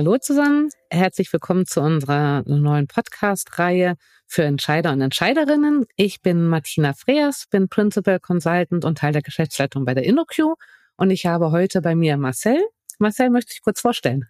Hallo 0.00 0.16
zusammen, 0.16 0.70
herzlich 0.88 1.30
willkommen 1.30 1.66
zu 1.66 1.82
unserer 1.82 2.42
neuen 2.46 2.86
Podcast-Reihe 2.86 3.96
für 4.26 4.44
Entscheider 4.44 4.92
und 4.92 5.02
Entscheiderinnen. 5.02 5.84
Ich 5.94 6.22
bin 6.22 6.46
Martina 6.46 6.94
Freers, 6.94 7.44
bin 7.50 7.68
Principal 7.68 8.18
Consultant 8.18 8.86
und 8.86 8.96
Teil 8.96 9.12
der 9.12 9.20
Geschäftsleitung 9.20 9.84
bei 9.84 9.92
der 9.92 10.04
InnoQ 10.04 10.56
und 10.96 11.10
ich 11.10 11.26
habe 11.26 11.50
heute 11.50 11.82
bei 11.82 11.94
mir 11.94 12.16
Marcel. 12.16 12.64
Marcel, 12.98 13.28
möchte 13.28 13.52
ich 13.52 13.60
kurz 13.60 13.82
vorstellen? 13.82 14.26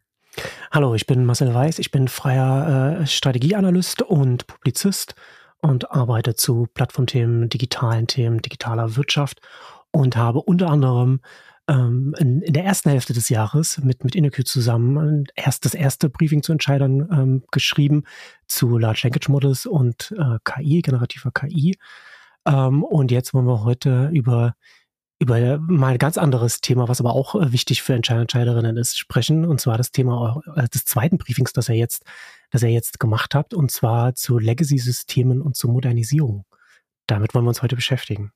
Hallo, 0.72 0.96
ich 0.96 1.06
bin 1.06 1.24
Marcel 1.24 1.54
Weiß, 1.54 1.78
ich 1.78 1.92
bin 1.92 2.08
freier 2.08 3.02
äh, 3.02 3.06
Strategieanalyst 3.06 4.02
und 4.02 4.48
Publizist 4.48 5.14
und 5.58 5.92
arbeite 5.92 6.34
zu 6.34 6.66
Plattformthemen, 6.74 7.48
digitalen 7.48 8.08
Themen, 8.08 8.42
digitaler 8.42 8.96
Wirtschaft 8.96 9.40
und 9.92 10.16
habe 10.16 10.42
unter 10.42 10.68
anderem 10.68 11.20
ähm, 11.70 12.14
in, 12.18 12.42
in, 12.42 12.52
der 12.52 12.64
ersten 12.64 12.90
Hälfte 12.90 13.12
des 13.12 13.28
Jahres 13.28 13.78
mit, 13.78 14.02
mit 14.02 14.16
InnoQ 14.16 14.44
zusammen 14.44 15.26
erst 15.36 15.64
das 15.64 15.74
erste 15.74 16.10
Briefing 16.10 16.42
zu 16.42 16.52
Entscheidern 16.52 17.08
ähm, 17.12 17.44
geschrieben 17.52 18.04
zu 18.48 18.76
Large 18.76 19.02
Language 19.04 19.28
Models 19.28 19.66
und 19.66 20.12
äh, 20.18 20.38
KI, 20.44 20.82
generativer 20.82 21.30
KI. 21.30 21.78
Ähm, 22.46 22.82
und 22.82 23.12
jetzt 23.12 23.32
wollen 23.34 23.46
wir 23.46 23.62
heute 23.62 24.10
über 24.12 24.54
über 25.22 25.58
mal 25.58 25.92
ein 25.92 25.98
ganz 25.98 26.16
anderes 26.16 26.62
Thema, 26.62 26.88
was 26.88 27.00
aber 27.00 27.14
auch 27.14 27.34
äh, 27.34 27.52
wichtig 27.52 27.82
für 27.82 27.92
Entscheider 27.92 28.22
Entscheiderinnen 28.22 28.78
ist, 28.78 28.98
sprechen. 28.98 29.44
Und 29.44 29.60
zwar 29.60 29.76
das 29.76 29.92
Thema 29.92 30.42
äh, 30.56 30.66
des 30.68 30.86
zweiten 30.86 31.18
Briefings, 31.18 31.52
das 31.52 31.68
er 31.68 31.74
jetzt, 31.74 32.04
das 32.50 32.62
er 32.62 32.70
jetzt 32.70 32.98
gemacht 32.98 33.34
habt, 33.34 33.52
und 33.52 33.70
zwar 33.70 34.14
zu 34.14 34.38
Legacy-Systemen 34.38 35.42
und 35.42 35.56
zu 35.56 35.68
Modernisierung. 35.68 36.46
Damit 37.06 37.34
wollen 37.34 37.44
wir 37.44 37.50
uns 37.50 37.62
heute 37.62 37.76
beschäftigen. 37.76 38.32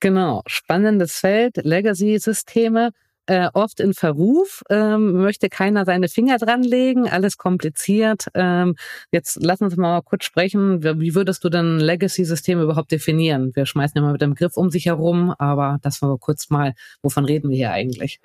Genau, 0.00 0.42
spannendes 0.46 1.18
Feld, 1.18 1.56
Legacy-Systeme, 1.56 2.90
äh, 3.26 3.48
oft 3.54 3.80
in 3.80 3.94
Verruf, 3.94 4.62
ähm, 4.68 5.22
möchte 5.22 5.48
keiner 5.48 5.84
seine 5.86 6.08
Finger 6.08 6.36
dran 6.36 6.62
legen, 6.62 7.08
alles 7.08 7.38
kompliziert. 7.38 8.26
Ähm, 8.34 8.76
jetzt 9.12 9.38
lass 9.40 9.62
uns 9.62 9.76
mal 9.76 10.02
kurz 10.02 10.24
sprechen, 10.24 10.82
wie 10.82 11.14
würdest 11.14 11.42
du 11.44 11.48
denn 11.48 11.78
Legacy-Systeme 11.78 12.62
überhaupt 12.62 12.92
definieren? 12.92 13.52
Wir 13.54 13.64
schmeißen 13.64 14.00
mal 14.02 14.12
mit 14.12 14.20
dem 14.20 14.30
Begriff 14.30 14.56
um 14.56 14.70
sich 14.70 14.86
herum, 14.86 15.34
aber 15.38 15.78
das 15.82 16.02
war 16.02 16.18
kurz 16.18 16.50
mal, 16.50 16.74
wovon 17.02 17.24
reden 17.24 17.48
wir 17.48 17.56
hier 17.56 17.70
eigentlich? 17.70 18.20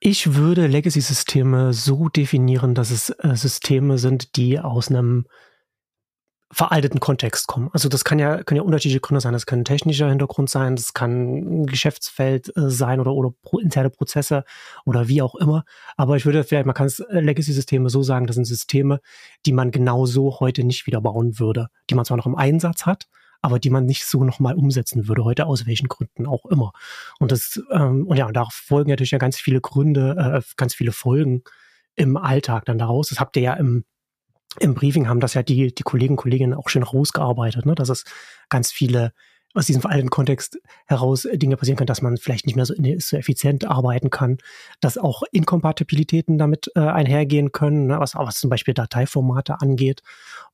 Ich 0.00 0.34
würde 0.34 0.66
Legacy-Systeme 0.66 1.72
so 1.72 2.08
definieren, 2.08 2.74
dass 2.74 2.90
es 2.90 3.10
äh, 3.10 3.36
Systeme 3.36 3.98
sind, 3.98 4.36
die 4.36 4.58
aus 4.58 4.88
einem 4.88 5.26
veralteten 6.50 7.00
Kontext 7.00 7.46
kommen. 7.46 7.70
Also 7.72 7.88
das 7.88 8.04
kann 8.04 8.18
ja, 8.18 8.42
können 8.42 8.56
ja 8.58 8.62
unterschiedliche 8.62 9.00
Gründe 9.00 9.20
sein. 9.20 9.32
Das 9.32 9.46
kann 9.46 9.60
ein 9.60 9.64
technischer 9.64 10.08
Hintergrund 10.08 10.50
sein, 10.50 10.76
das 10.76 10.94
kann 10.94 11.62
ein 11.62 11.66
Geschäftsfeld 11.66 12.56
äh, 12.56 12.70
sein 12.70 13.00
oder, 13.00 13.12
oder 13.12 13.32
pro, 13.42 13.58
interne 13.58 13.90
Prozesse 13.90 14.44
oder 14.84 15.08
wie 15.08 15.22
auch 15.22 15.34
immer. 15.34 15.64
Aber 15.96 16.16
ich 16.16 16.26
würde 16.26 16.44
vielleicht, 16.44 16.66
man 16.66 16.74
kann 16.74 16.86
es 16.86 17.00
äh, 17.00 17.20
Legacy-Systeme 17.20 17.90
so 17.90 18.02
sagen, 18.02 18.26
das 18.26 18.36
sind 18.36 18.44
Systeme, 18.44 19.00
die 19.46 19.52
man 19.52 19.70
genau 19.70 20.06
so 20.06 20.38
heute 20.40 20.64
nicht 20.64 20.86
wieder 20.86 21.00
bauen 21.00 21.38
würde, 21.38 21.68
die 21.90 21.94
man 21.94 22.04
zwar 22.04 22.16
noch 22.16 22.26
im 22.26 22.36
Einsatz 22.36 22.86
hat, 22.86 23.08
aber 23.42 23.58
die 23.58 23.70
man 23.70 23.84
nicht 23.84 24.06
so 24.06 24.22
nochmal 24.24 24.54
umsetzen 24.54 25.08
würde 25.08 25.24
heute, 25.24 25.46
aus 25.46 25.66
welchen 25.66 25.88
Gründen 25.88 26.26
auch 26.26 26.46
immer. 26.46 26.72
Und 27.18 27.32
das, 27.32 27.60
ähm, 27.72 28.06
und 28.06 28.16
ja, 28.16 28.30
da 28.30 28.46
folgen 28.50 28.90
natürlich 28.90 29.10
ja 29.10 29.18
ganz 29.18 29.38
viele 29.38 29.60
Gründe, 29.60 30.40
äh, 30.40 30.42
ganz 30.56 30.74
viele 30.74 30.92
Folgen 30.92 31.42
im 31.96 32.16
Alltag 32.16 32.64
dann 32.66 32.78
daraus. 32.78 33.08
Das 33.08 33.20
habt 33.20 33.36
ihr 33.36 33.42
ja 33.42 33.54
im 33.54 33.84
im 34.60 34.74
Briefing 34.74 35.08
haben 35.08 35.20
das 35.20 35.34
ja 35.34 35.42
die, 35.42 35.74
die 35.74 35.82
Kollegen 35.82 36.14
und 36.14 36.18
Kolleginnen 36.18 36.54
auch 36.54 36.68
schön 36.68 36.82
rausgearbeitet, 36.82 37.66
ne? 37.66 37.74
dass 37.74 37.88
es 37.88 38.04
ganz 38.48 38.72
viele 38.72 39.12
aus 39.54 39.66
diesem 39.66 39.82
veralteten 39.82 40.10
Kontext 40.10 40.58
heraus 40.86 41.28
Dinge 41.32 41.56
passieren 41.56 41.76
können, 41.76 41.86
dass 41.86 42.02
man 42.02 42.16
vielleicht 42.16 42.46
nicht 42.46 42.56
mehr 42.56 42.66
so, 42.66 42.74
so 42.98 43.16
effizient 43.16 43.64
arbeiten 43.66 44.10
kann, 44.10 44.38
dass 44.80 44.98
auch 44.98 45.22
Inkompatibilitäten 45.30 46.38
damit 46.38 46.70
äh, 46.74 46.80
einhergehen 46.80 47.52
können, 47.52 47.86
ne? 47.86 48.00
was, 48.00 48.16
was 48.16 48.40
zum 48.40 48.50
Beispiel 48.50 48.74
Dateiformate 48.74 49.60
angeht 49.60 50.02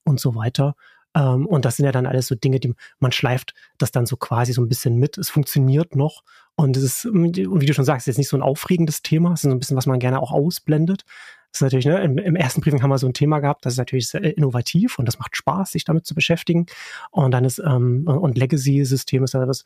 und 0.03 0.19
so 0.19 0.35
weiter. 0.35 0.75
Ähm, 1.15 1.47
und 1.47 1.65
das 1.65 1.77
sind 1.77 1.85
ja 1.85 1.91
dann 1.91 2.05
alles 2.05 2.27
so 2.27 2.35
Dinge, 2.35 2.59
die 2.59 2.73
man 2.99 3.11
schleift 3.11 3.53
das 3.79 3.91
dann 3.91 4.05
so 4.05 4.17
quasi 4.17 4.53
so 4.53 4.61
ein 4.61 4.69
bisschen 4.69 4.97
mit. 4.97 5.17
Es 5.17 5.29
funktioniert 5.29 5.95
noch 5.95 6.23
und 6.55 6.77
es 6.77 6.83
ist, 6.83 7.05
wie 7.05 7.65
du 7.65 7.73
schon 7.73 7.85
sagst, 7.85 8.07
jetzt 8.07 8.17
nicht 8.17 8.29
so 8.29 8.37
ein 8.37 8.43
aufregendes 8.43 9.01
Thema, 9.01 9.33
es 9.33 9.43
ist 9.43 9.49
so 9.49 9.55
ein 9.55 9.59
bisschen, 9.59 9.77
was 9.77 9.87
man 9.87 9.99
gerne 9.99 10.21
auch 10.21 10.31
ausblendet. 10.31 11.05
Das 11.51 11.59
ist 11.59 11.61
natürlich, 11.61 11.85
ne, 11.85 12.01
im, 12.01 12.17
im, 12.17 12.35
ersten 12.35 12.61
Briefing 12.61 12.81
haben 12.81 12.89
wir 12.89 12.97
so 12.97 13.07
ein 13.07 13.13
Thema 13.13 13.39
gehabt, 13.39 13.65
das 13.65 13.73
ist 13.73 13.77
natürlich 13.77 14.07
sehr 14.07 14.23
innovativ 14.37 14.97
und 14.99 15.05
das 15.05 15.19
macht 15.19 15.35
Spaß, 15.35 15.71
sich 15.71 15.83
damit 15.83 16.05
zu 16.05 16.15
beschäftigen. 16.15 16.65
Und 17.11 17.31
dann 17.31 17.43
ist, 17.43 17.59
ähm, 17.59 18.07
und 18.07 18.37
Legacy-System 18.37 19.23
ist 19.23 19.33
ja 19.33 19.45
was, 19.47 19.65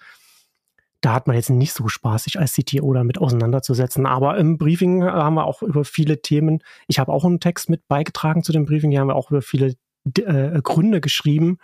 da 1.01 1.13
hat 1.13 1.27
man 1.27 1.35
jetzt 1.35 1.51
nicht 1.51 1.73
so 1.73 1.87
Spaß, 1.87 2.23
sich 2.23 2.39
als 2.39 2.53
CTO 2.53 2.91
damit 2.93 3.19
auseinanderzusetzen. 3.19 4.07
Aber 4.07 4.37
im 4.37 4.57
Briefing 4.57 5.03
äh, 5.03 5.05
haben 5.05 5.35
wir 5.35 5.45
auch 5.45 5.61
über 5.61 5.85
viele 5.85 6.21
Themen, 6.21 6.63
ich 6.87 6.97
habe 6.97 7.11
auch 7.11 7.23
einen 7.23 7.39
Text 7.39 7.69
mit 7.69 7.87
beigetragen 7.87 8.43
zu 8.43 8.51
dem 8.51 8.65
Briefing, 8.65 8.89
hier 8.89 9.01
haben 9.01 9.09
wir 9.09 9.15
auch 9.15 9.29
über 9.29 9.43
viele 9.43 9.75
äh, 10.17 10.61
Gründe 10.63 11.01
geschrieben, 11.01 11.59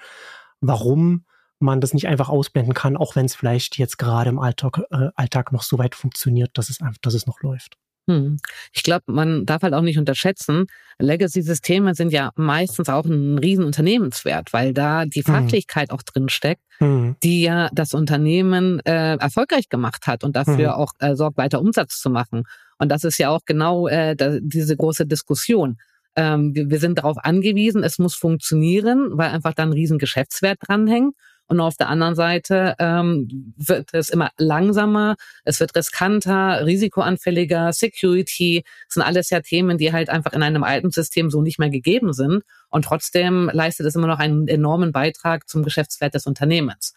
warum 0.59 1.25
man 1.57 1.81
das 1.81 1.93
nicht 1.93 2.07
einfach 2.07 2.29
ausblenden 2.29 2.73
kann, 2.73 2.97
auch 2.97 3.15
wenn 3.15 3.25
es 3.25 3.35
vielleicht 3.35 3.77
jetzt 3.77 3.97
gerade 3.97 4.29
im 4.29 4.39
Alltag, 4.39 4.81
äh, 4.91 5.09
Alltag 5.15 5.51
noch 5.51 5.63
so 5.63 5.77
weit 5.79 5.95
funktioniert, 5.95 6.57
dass 6.57 6.69
es 6.69 6.81
einfach, 6.81 6.99
dass 7.01 7.13
es 7.13 7.27
noch 7.27 7.41
läuft. 7.41 7.77
Hm. 8.07 8.37
Ich 8.73 8.83
glaube, 8.83 9.03
man 9.07 9.45
darf 9.45 9.61
halt 9.61 9.73
auch 9.73 9.81
nicht 9.81 9.99
unterschätzen, 9.99 10.65
Legacy-Systeme 10.99 11.95
sind 11.95 12.11
ja 12.11 12.31
meistens 12.35 12.89
auch 12.89 13.05
ein 13.05 13.37
Riesenunternehmenswert, 13.37 14.53
weil 14.53 14.73
da 14.73 15.05
die 15.05 15.23
hm. 15.23 15.33
Fachlichkeit 15.33 15.89
mhm. 15.89 15.95
auch 15.95 16.03
drin 16.03 16.29
steckt, 16.29 16.61
mhm. 16.79 17.15
die 17.23 17.41
ja 17.41 17.69
das 17.73 17.93
Unternehmen 17.93 18.79
äh, 18.85 19.15
erfolgreich 19.15 19.69
gemacht 19.69 20.07
hat 20.07 20.23
und 20.23 20.35
dafür 20.35 20.69
mhm. 20.69 20.75
auch 20.75 20.93
äh, 20.99 21.15
sorgt, 21.15 21.37
weiter 21.37 21.61
Umsatz 21.61 21.99
zu 21.99 22.09
machen. 22.09 22.43
Und 22.77 22.89
das 22.89 23.03
ist 23.03 23.17
ja 23.17 23.29
auch 23.29 23.41
genau 23.45 23.87
äh, 23.87 24.15
da, 24.15 24.37
diese 24.41 24.75
große 24.75 25.05
Diskussion. 25.05 25.77
Ähm, 26.15 26.53
wir, 26.55 26.69
wir 26.69 26.79
sind 26.79 26.97
darauf 26.97 27.17
angewiesen, 27.17 27.83
es 27.83 27.99
muss 27.99 28.15
funktionieren, 28.15 29.09
weil 29.13 29.29
einfach 29.29 29.53
dann 29.53 29.69
ein 29.69 29.73
riesen 29.73 29.97
Geschäftswert 29.97 30.59
dranhängt. 30.61 31.15
Und 31.51 31.59
auf 31.59 31.75
der 31.75 31.89
anderen 31.89 32.15
Seite 32.15 32.75
ähm, 32.79 33.53
wird 33.57 33.89
es 33.91 34.07
immer 34.07 34.31
langsamer, 34.37 35.17
es 35.43 35.59
wird 35.59 35.75
riskanter, 35.75 36.65
risikoanfälliger, 36.65 37.73
Security, 37.73 38.63
das 38.85 38.93
sind 38.93 39.03
alles 39.03 39.29
ja 39.31 39.41
Themen, 39.41 39.77
die 39.77 39.91
halt 39.91 40.09
einfach 40.09 40.31
in 40.31 40.43
einem 40.43 40.63
alten 40.63 40.91
System 40.91 41.29
so 41.29 41.41
nicht 41.41 41.59
mehr 41.59 41.69
gegeben 41.69 42.13
sind. 42.13 42.43
Und 42.69 42.85
trotzdem 42.85 43.51
leistet 43.51 43.85
es 43.85 43.95
immer 43.95 44.07
noch 44.07 44.19
einen 44.19 44.47
enormen 44.47 44.93
Beitrag 44.93 45.49
zum 45.49 45.61
Geschäftswert 45.63 46.13
des 46.13 46.25
Unternehmens. 46.25 46.93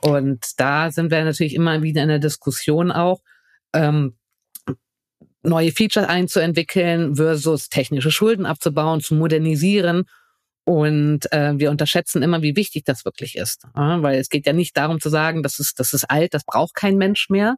Und 0.00 0.58
da 0.58 0.90
sind 0.90 1.10
wir 1.10 1.22
natürlich 1.22 1.54
immer 1.54 1.82
wieder 1.82 2.02
in 2.02 2.08
der 2.08 2.18
Diskussion 2.18 2.92
auch, 2.92 3.20
ähm, 3.74 4.16
neue 5.42 5.70
Features 5.70 6.08
einzuentwickeln 6.08 7.16
versus 7.16 7.68
technische 7.68 8.10
Schulden 8.10 8.46
abzubauen, 8.46 9.02
zu 9.02 9.14
modernisieren 9.14 10.06
und 10.64 11.30
äh, 11.32 11.54
wir 11.56 11.70
unterschätzen 11.70 12.22
immer, 12.22 12.42
wie 12.42 12.56
wichtig 12.56 12.84
das 12.84 13.04
wirklich 13.04 13.36
ist. 13.36 13.66
Ja, 13.76 14.02
weil 14.02 14.18
es 14.18 14.28
geht 14.28 14.46
ja 14.46 14.52
nicht 14.52 14.76
darum 14.76 15.00
zu 15.00 15.08
sagen, 15.08 15.42
das 15.42 15.58
ist, 15.58 15.80
das 15.80 15.92
ist 15.92 16.04
alt, 16.04 16.34
das 16.34 16.44
braucht 16.44 16.74
kein 16.74 16.96
Mensch 16.96 17.30
mehr, 17.30 17.56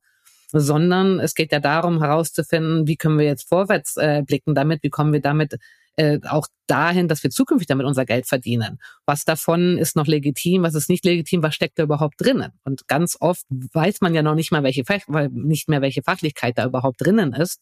sondern 0.53 1.21
es 1.21 1.35
geht 1.35 1.53
ja 1.53 1.61
darum 1.61 2.01
herauszufinden, 2.01 2.87
wie 2.87 2.97
können 2.97 3.19
wir 3.19 3.27
jetzt 3.27 3.49
vorwärts 3.49 3.97
äh, 3.97 4.23
blicken 4.27 4.55
damit, 4.55 4.83
wie 4.83 4.91
kommen 4.91 5.13
wir 5.13 5.21
damit 5.21 5.57
äh, 5.97 6.19
auch 6.29 6.47
dahin, 6.67 7.09
dass 7.09 7.23
wir 7.23 7.31
zukünftig 7.31 7.69
damit 7.69 7.87
unser 7.87 8.05
Geld 8.05 8.27
verdienen. 8.27 8.79
Was 9.07 9.25
davon 9.25 9.79
ist 9.79 9.97
noch 9.97 10.07
legitim, 10.07 10.63
was 10.63 10.75
ist 10.75 10.89
nicht 10.89 11.05
legitim, 11.05 11.43
was 11.43 11.55
steckt 11.55 11.79
da 11.79 11.83
überhaupt 11.83 12.15
drinnen? 12.19 12.53
Und 12.65 12.89
ganz 12.89 13.17
oft 13.21 13.45
weiß 13.51 14.01
man 14.01 14.15
ja 14.15 14.23
noch 14.23 14.35
nicht 14.35 14.51
mal, 14.51 14.63
welche, 14.63 14.83
weil 15.07 15.29
nicht 15.29 15.69
mehr 15.69 15.83
welche 15.83 16.03
Fachlichkeit 16.03 16.59
da 16.59 16.65
überhaupt 16.65 17.01
drinnen 17.01 17.33
ist. 17.33 17.61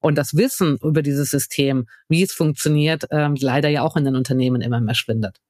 Und 0.00 0.16
das 0.16 0.36
Wissen 0.36 0.78
über 0.82 1.02
dieses 1.02 1.30
System, 1.30 1.86
wie 2.08 2.22
es 2.22 2.32
funktioniert, 2.32 3.04
ähm, 3.10 3.36
leider 3.38 3.68
ja 3.68 3.82
auch 3.82 3.96
in 3.96 4.04
den 4.04 4.16
Unternehmen 4.16 4.62
immer 4.62 4.80
mehr 4.80 4.94
schwindet. 4.94 5.40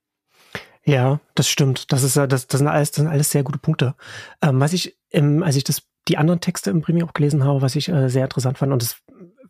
Ja, 0.83 1.19
das 1.35 1.47
stimmt. 1.47 1.91
Das 1.91 2.03
ist 2.03 2.17
das, 2.17 2.47
das 2.47 2.57
sind 2.57 2.67
alles, 2.67 2.91
das 2.91 2.97
sind 2.97 3.07
alles 3.07 3.29
sehr 3.31 3.43
gute 3.43 3.59
Punkte. 3.59 3.95
Ähm, 4.41 4.59
was 4.59 4.73
ich, 4.73 4.97
ähm, 5.11 5.43
als 5.43 5.55
ich 5.55 5.63
das, 5.63 5.83
die 6.07 6.17
anderen 6.17 6.41
Texte 6.41 6.71
im 6.71 6.81
Premium 6.81 7.07
auch 7.07 7.13
gelesen 7.13 7.43
habe, 7.43 7.61
was 7.61 7.75
ich 7.75 7.87
äh, 7.87 8.09
sehr 8.09 8.23
interessant 8.23 8.57
fand, 8.57 8.73
und 8.73 8.81
das 8.81 8.97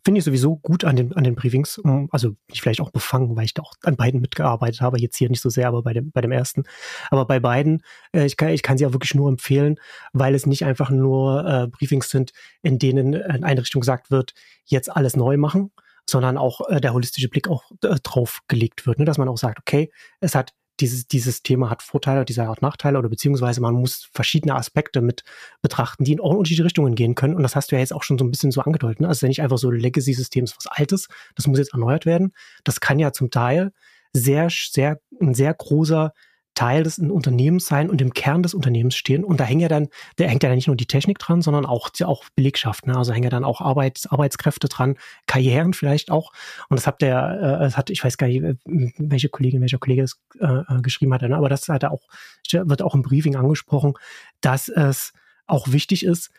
finde 0.04 0.18
ich 0.18 0.24
sowieso 0.24 0.56
gut 0.56 0.84
an 0.84 0.96
den, 0.96 1.12
an 1.14 1.24
den 1.24 1.34
Briefings. 1.34 1.80
Also 2.10 2.34
ich 2.48 2.60
vielleicht 2.60 2.80
auch 2.80 2.90
befangen, 2.90 3.36
weil 3.36 3.44
ich 3.44 3.54
da 3.54 3.62
auch 3.62 3.74
an 3.84 3.96
beiden 3.96 4.20
mitgearbeitet 4.20 4.80
habe. 4.80 5.00
Jetzt 5.00 5.16
hier 5.16 5.28
nicht 5.28 5.40
so 5.40 5.48
sehr, 5.48 5.68
aber 5.68 5.82
bei 5.82 5.92
dem, 5.92 6.10
bei 6.10 6.20
dem 6.20 6.32
ersten. 6.32 6.64
Aber 7.10 7.26
bei 7.26 7.40
beiden, 7.40 7.82
äh, 8.12 8.26
ich, 8.26 8.36
kann, 8.36 8.48
ich 8.48 8.62
kann 8.62 8.78
sie 8.78 8.86
auch 8.86 8.92
wirklich 8.92 9.14
nur 9.14 9.28
empfehlen, 9.28 9.76
weil 10.12 10.34
es 10.34 10.46
nicht 10.46 10.64
einfach 10.64 10.90
nur 10.90 11.46
äh, 11.46 11.66
Briefings 11.68 12.10
sind, 12.10 12.32
in 12.62 12.78
denen 12.78 13.12
in 13.14 13.44
eine 13.44 13.60
Richtung 13.60 13.80
gesagt 13.80 14.10
wird, 14.10 14.34
jetzt 14.64 14.90
alles 14.94 15.16
neu 15.16 15.36
machen, 15.36 15.70
sondern 16.08 16.36
auch 16.36 16.68
äh, 16.68 16.80
der 16.80 16.94
holistische 16.94 17.28
Blick 17.28 17.48
auch 17.48 17.70
äh, 17.82 17.96
drauf 18.02 18.40
gelegt 18.48 18.86
wird. 18.86 18.98
Ne? 18.98 19.04
Dass 19.04 19.18
man 19.18 19.28
auch 19.28 19.38
sagt, 19.38 19.60
okay, 19.60 19.90
es 20.20 20.34
hat 20.34 20.52
dieses, 20.80 21.06
dieses 21.06 21.42
Thema 21.42 21.70
hat 21.70 21.82
Vorteile, 21.82 22.24
dieser 22.24 22.48
hat 22.48 22.62
Nachteile 22.62 22.98
oder 22.98 23.08
beziehungsweise 23.08 23.60
man 23.60 23.74
muss 23.74 24.08
verschiedene 24.12 24.54
Aspekte 24.54 25.00
mit 25.00 25.24
betrachten, 25.60 26.04
die 26.04 26.12
in 26.12 26.20
unterschiedliche 26.20 26.64
Richtungen 26.64 26.94
gehen 26.94 27.14
können. 27.14 27.34
Und 27.34 27.42
das 27.42 27.54
hast 27.54 27.70
du 27.70 27.76
ja 27.76 27.80
jetzt 27.80 27.92
auch 27.92 28.02
schon 28.02 28.18
so 28.18 28.24
ein 28.24 28.30
bisschen 28.30 28.50
so 28.50 28.62
angedeutet. 28.62 29.00
Ne? 29.00 29.08
Also 29.08 29.26
nicht 29.26 29.42
einfach 29.42 29.58
so 29.58 29.70
Legacy-System 29.70 30.44
ist 30.44 30.56
was 30.56 30.66
Altes, 30.66 31.08
das 31.34 31.46
muss 31.46 31.58
jetzt 31.58 31.72
erneuert 31.72 32.06
werden. 32.06 32.32
Das 32.64 32.80
kann 32.80 32.98
ja 32.98 33.12
zum 33.12 33.30
Teil 33.30 33.72
sehr, 34.12 34.48
sehr, 34.50 35.00
ein 35.20 35.34
sehr 35.34 35.54
großer 35.54 36.12
Teil 36.54 36.82
des 36.82 36.98
Unternehmens 36.98 37.66
sein 37.66 37.88
und 37.88 38.00
im 38.00 38.12
Kern 38.12 38.42
des 38.42 38.54
Unternehmens 38.54 38.94
stehen. 38.94 39.24
Und 39.24 39.40
da 39.40 39.44
hängt 39.44 39.62
ja 39.62 39.68
dann, 39.68 39.88
da 40.16 40.24
hängt 40.24 40.42
ja 40.42 40.54
nicht 40.54 40.66
nur 40.66 40.76
die 40.76 40.86
Technik 40.86 41.18
dran, 41.18 41.42
sondern 41.42 41.64
auch, 41.64 41.90
auch 42.04 42.24
Belegschaft. 42.34 42.86
Ne? 42.86 42.96
Also 42.96 43.12
hängen 43.12 43.24
ja 43.24 43.30
dann 43.30 43.44
auch 43.44 43.60
Arbeits, 43.60 44.06
Arbeitskräfte 44.06 44.68
dran, 44.68 44.96
Karrieren 45.26 45.72
vielleicht 45.72 46.10
auch. 46.10 46.32
Und 46.68 46.78
das 46.78 46.86
habt 46.86 47.02
ihr, 47.02 47.08
äh, 47.08 47.64
das 47.64 47.76
hat, 47.76 47.90
ich 47.90 48.04
weiß 48.04 48.18
gar 48.18 48.26
nicht, 48.26 48.42
welche 48.64 49.28
Kollegin, 49.28 49.60
welcher 49.60 49.78
Kollege 49.78 50.02
das 50.02 50.20
äh, 50.40 50.46
äh 50.46 50.82
geschrieben 50.82 51.14
hat, 51.14 51.22
ne? 51.22 51.36
aber 51.36 51.48
das 51.48 51.68
hat 51.68 51.82
er 51.82 51.92
auch, 51.92 52.02
wird 52.50 52.82
auch 52.82 52.94
im 52.94 53.02
Briefing 53.02 53.36
angesprochen, 53.36 53.94
dass 54.40 54.68
es 54.68 55.12
auch 55.46 55.72
wichtig 55.72 56.04
ist, 56.04 56.30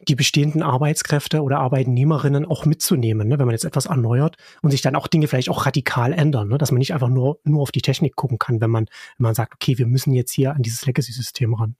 die 0.00 0.14
bestehenden 0.14 0.62
Arbeitskräfte 0.62 1.42
oder 1.42 1.58
Arbeitnehmerinnen 1.58 2.44
auch 2.44 2.66
mitzunehmen, 2.66 3.28
ne, 3.28 3.38
wenn 3.38 3.46
man 3.46 3.54
jetzt 3.54 3.64
etwas 3.64 3.86
erneuert 3.86 4.36
und 4.60 4.70
sich 4.70 4.82
dann 4.82 4.94
auch 4.94 5.06
Dinge 5.06 5.26
vielleicht 5.26 5.48
auch 5.48 5.64
radikal 5.64 6.12
ändern, 6.12 6.48
ne, 6.48 6.58
dass 6.58 6.70
man 6.70 6.78
nicht 6.78 6.92
einfach 6.92 7.08
nur, 7.08 7.38
nur 7.44 7.62
auf 7.62 7.72
die 7.72 7.80
Technik 7.80 8.14
gucken 8.14 8.38
kann, 8.38 8.60
wenn 8.60 8.70
man, 8.70 8.86
wenn 9.16 9.24
man 9.24 9.34
sagt, 9.34 9.54
okay, 9.54 9.78
wir 9.78 9.86
müssen 9.86 10.12
jetzt 10.12 10.32
hier 10.32 10.54
an 10.54 10.62
dieses 10.62 10.84
Legacy-System 10.84 11.54
ran. 11.54 11.76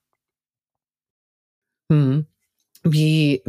Hm. 1.92 2.26
Wie, 2.82 3.42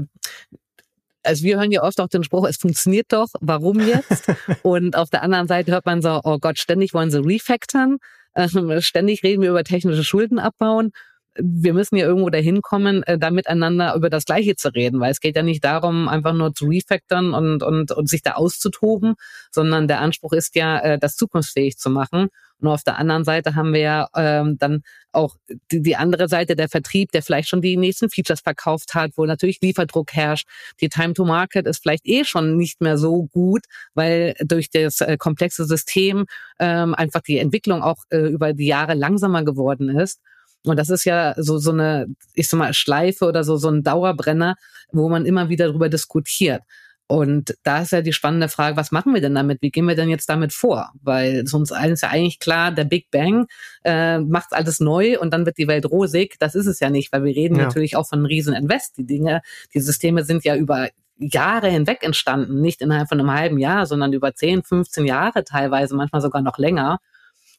also 1.23 1.43
wir 1.43 1.57
hören 1.57 1.71
ja 1.71 1.83
oft 1.83 1.99
auch 2.01 2.09
den 2.09 2.23
Spruch, 2.23 2.45
es 2.47 2.57
funktioniert 2.57 3.07
doch, 3.09 3.29
warum 3.39 3.79
jetzt? 3.79 4.27
und 4.63 4.97
auf 4.97 5.09
der 5.09 5.23
anderen 5.23 5.47
Seite 5.47 5.71
hört 5.71 5.85
man 5.85 6.01
so, 6.01 6.19
oh 6.23 6.39
Gott, 6.39 6.59
ständig 6.59 6.93
wollen 6.93 7.09
sie 7.09 7.23
refactoren, 7.23 7.99
äh, 8.33 8.81
ständig 8.81 9.23
reden 9.23 9.41
wir 9.41 9.49
über 9.49 9.63
technische 9.63 10.03
Schulden 10.03 10.39
abbauen 10.39 10.91
wir 11.39 11.73
müssen 11.73 11.95
ja 11.97 12.05
irgendwo 12.05 12.29
dahin 12.29 12.61
kommen, 12.61 13.03
äh, 13.03 13.17
da 13.17 13.31
miteinander 13.31 13.95
über 13.95 14.09
das 14.09 14.25
Gleiche 14.25 14.55
zu 14.55 14.69
reden, 14.69 14.99
weil 14.99 15.11
es 15.11 15.19
geht 15.19 15.35
ja 15.35 15.43
nicht 15.43 15.63
darum, 15.63 16.07
einfach 16.07 16.33
nur 16.33 16.53
zu 16.53 16.65
refactoren 16.65 17.33
und, 17.33 17.63
und, 17.63 17.91
und 17.91 18.09
sich 18.09 18.21
da 18.21 18.33
auszutoben, 18.33 19.15
sondern 19.51 19.87
der 19.87 20.01
Anspruch 20.01 20.33
ist 20.33 20.55
ja, 20.55 20.79
äh, 20.79 20.99
das 20.99 21.15
zukunftsfähig 21.15 21.77
zu 21.77 21.89
machen. 21.89 22.29
Und 22.59 22.69
auf 22.69 22.83
der 22.83 22.97
anderen 22.97 23.23
Seite 23.23 23.55
haben 23.55 23.73
wir 23.73 23.81
ja 23.81 24.07
ähm, 24.15 24.57
dann 24.57 24.81
auch 25.11 25.35
die, 25.71 25.81
die 25.81 25.95
andere 25.95 26.27
Seite, 26.27 26.55
der 26.55 26.69
Vertrieb, 26.69 27.11
der 27.11 27.21
vielleicht 27.21 27.49
schon 27.49 27.61
die 27.61 27.77
nächsten 27.77 28.09
Features 28.09 28.41
verkauft 28.41 28.95
hat, 28.95 29.11
wo 29.15 29.25
natürlich 29.25 29.61
Lieferdruck 29.61 30.13
herrscht. 30.13 30.47
Die 30.81 30.89
Time 30.89 31.13
to 31.13 31.23
Market 31.23 31.67
ist 31.67 31.83
vielleicht 31.83 32.07
eh 32.07 32.23
schon 32.25 32.57
nicht 32.57 32.81
mehr 32.81 32.97
so 32.97 33.27
gut, 33.27 33.65
weil 33.93 34.33
durch 34.43 34.69
das 34.69 35.01
äh, 35.01 35.17
komplexe 35.17 35.65
System 35.65 36.25
ähm, 36.59 36.95
einfach 36.95 37.21
die 37.21 37.37
Entwicklung 37.37 37.83
auch 37.83 38.03
äh, 38.09 38.17
über 38.17 38.53
die 38.53 38.67
Jahre 38.67 38.95
langsamer 38.95 39.43
geworden 39.43 39.89
ist. 39.89 40.19
Und 40.63 40.77
das 40.77 40.89
ist 40.89 41.05
ja 41.05 41.33
so, 41.37 41.57
so 41.57 41.71
eine, 41.71 42.07
ich 42.33 42.49
sag 42.49 42.57
mal, 42.57 42.73
Schleife 42.73 43.25
oder 43.25 43.43
so, 43.43 43.57
so 43.57 43.69
ein 43.69 43.83
Dauerbrenner, 43.83 44.55
wo 44.91 45.09
man 45.09 45.25
immer 45.25 45.49
wieder 45.49 45.67
darüber 45.67 45.89
diskutiert. 45.89 46.61
Und 47.09 47.55
da 47.63 47.81
ist 47.83 47.93
ja 47.93 48.01
die 48.01 48.11
spannende 48.11 48.49
Frage, 48.49 48.75
was 48.75 48.91
machen 48.91 49.13
wir 49.13 49.21
denn 49.21 49.33
damit? 49.33 49.61
Wie 49.61 49.71
gehen 49.71 49.87
wir 49.87 49.95
denn 49.95 50.09
jetzt 50.09 50.27
damit 50.27 50.51
vor? 50.51 50.91
Weil 51.01 51.47
sonst 51.47 51.71
allen 51.71 51.93
ist 51.93 52.01
ja 52.03 52.09
eigentlich 52.09 52.39
klar, 52.39 52.71
der 52.71 52.83
Big 52.83 53.09
Bang 53.11 53.47
äh, 53.85 54.19
macht 54.19 54.51
alles 54.51 54.81
neu 54.81 55.17
und 55.17 55.31
dann 55.31 55.45
wird 55.45 55.57
die 55.57 55.69
Welt 55.69 55.85
rosig. 55.85 56.35
Das 56.39 56.53
ist 56.53 56.65
es 56.65 56.81
ja 56.81 56.89
nicht, 56.89 57.13
weil 57.13 57.23
wir 57.23 57.33
reden 57.33 57.55
ja. 57.55 57.63
natürlich 57.63 57.95
auch 57.95 58.07
von 58.07 58.25
riesen 58.25 58.53
Invest. 58.53 58.97
Die 58.97 59.05
Dinge, 59.05 59.41
die 59.73 59.79
Systeme 59.79 60.25
sind 60.25 60.43
ja 60.43 60.57
über 60.57 60.89
Jahre 61.17 61.69
hinweg 61.69 62.03
entstanden, 62.03 62.59
nicht 62.59 62.81
innerhalb 62.81 63.07
von 63.07 63.19
einem 63.19 63.31
halben 63.31 63.57
Jahr, 63.57 63.85
sondern 63.85 64.11
über 64.11 64.35
10, 64.35 64.63
15 64.63 65.05
Jahre 65.05 65.45
teilweise, 65.45 65.95
manchmal 65.95 66.21
sogar 66.21 66.41
noch 66.41 66.57
länger. 66.57 66.99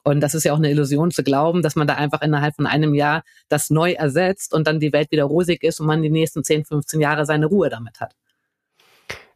Und 0.09 0.21
das 0.21 0.33
ist 0.33 0.45
ja 0.45 0.55
auch 0.55 0.59
eine 0.59 0.71
Illusion 0.71 1.11
zu 1.11 1.23
glauben, 1.23 1.61
dass 1.61 1.77
man 1.77 1.87
da 1.87 1.95
einfach 1.95 2.23
innerhalb 2.23 2.57
von 2.57 2.67
einem 2.67 2.95
Jahr 2.95 3.25
das 3.51 3.69
neu 3.69 3.93
ersetzt 3.93 4.55
und 4.55 4.67
dann 4.67 4.81
die 4.81 4.95
Welt 4.95 5.11
wieder 5.11 5.25
rosig 5.25 5.63
ist 5.63 5.81
und 5.81 5.87
man 5.87 6.01
die 6.01 6.09
nächsten 6.09 6.43
10, 6.43 6.65
15 6.65 6.99
Jahre 6.99 7.27
seine 7.27 7.45
Ruhe 7.45 7.69
damit 7.69 8.01
hat. 8.01 8.15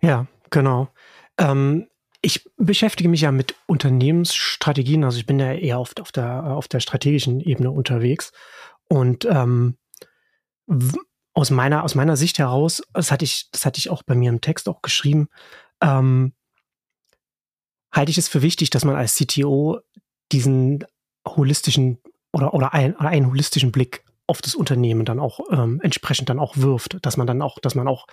Ja, 0.01 0.27
genau. 0.49 0.89
Ähm, 1.37 1.89
ich 2.23 2.49
beschäftige 2.57 3.11
mich 3.11 3.21
ja 3.21 3.33
mit 3.33 3.55
Unternehmensstrategien, 3.67 5.05
also 5.05 5.19
ich 5.19 5.27
bin 5.27 5.39
ja 5.39 5.53
eher 5.53 5.79
oft 5.79 6.01
auf 6.01 6.11
der, 6.11 6.45
auf 6.45 6.69
der 6.69 6.81
strategischen 6.81 7.41
Ebene 7.41 7.71
unterwegs. 7.71 8.33
Und 8.89 9.27
ähm, 9.27 9.77
aus 11.35 11.51
meiner, 11.51 11.85
aus 11.85 11.95
meiner 11.95 12.17
Sicht 12.17 12.39
heraus, 12.39 12.83
das 12.95 13.13
hatte 13.13 13.27
ich, 13.27 13.51
das 13.53 13.67
hatte 13.67 13.79
ich 13.79 13.91
auch 13.91 14.03
bei 14.05 14.15
mir 14.15 14.31
im 14.31 14.41
Text 14.41 14.71
auch 14.71 14.81
geschrieben, 14.81 15.29
ähm, 15.83 16.33
halte 17.93 18.11
ich 18.11 18.17
es 18.17 18.29
für 18.29 18.41
wichtig, 18.41 18.71
dass 18.71 18.87
man 18.87 18.97
als 18.97 19.17
CTO 19.17 19.83
diesen 20.33 20.85
holistischen 21.27 21.99
oder, 22.33 22.55
oder, 22.55 22.73
ein, 22.73 22.97
oder 22.97 23.09
einen 23.09 23.29
holistischen 23.29 23.73
Blick 23.73 24.05
auf 24.27 24.41
das 24.41 24.55
Unternehmen 24.55 25.05
dann 25.05 25.21
auch 25.21 25.41
ähm, 25.51 25.81
entsprechend 25.83 26.29
dann 26.29 26.39
auch 26.39 26.57
wirft, 26.57 26.99
dass 27.05 27.17
man 27.17 27.27
dann 27.27 27.43
auch, 27.43 27.59
dass 27.59 27.75
man 27.75 27.89
auch 27.89 28.07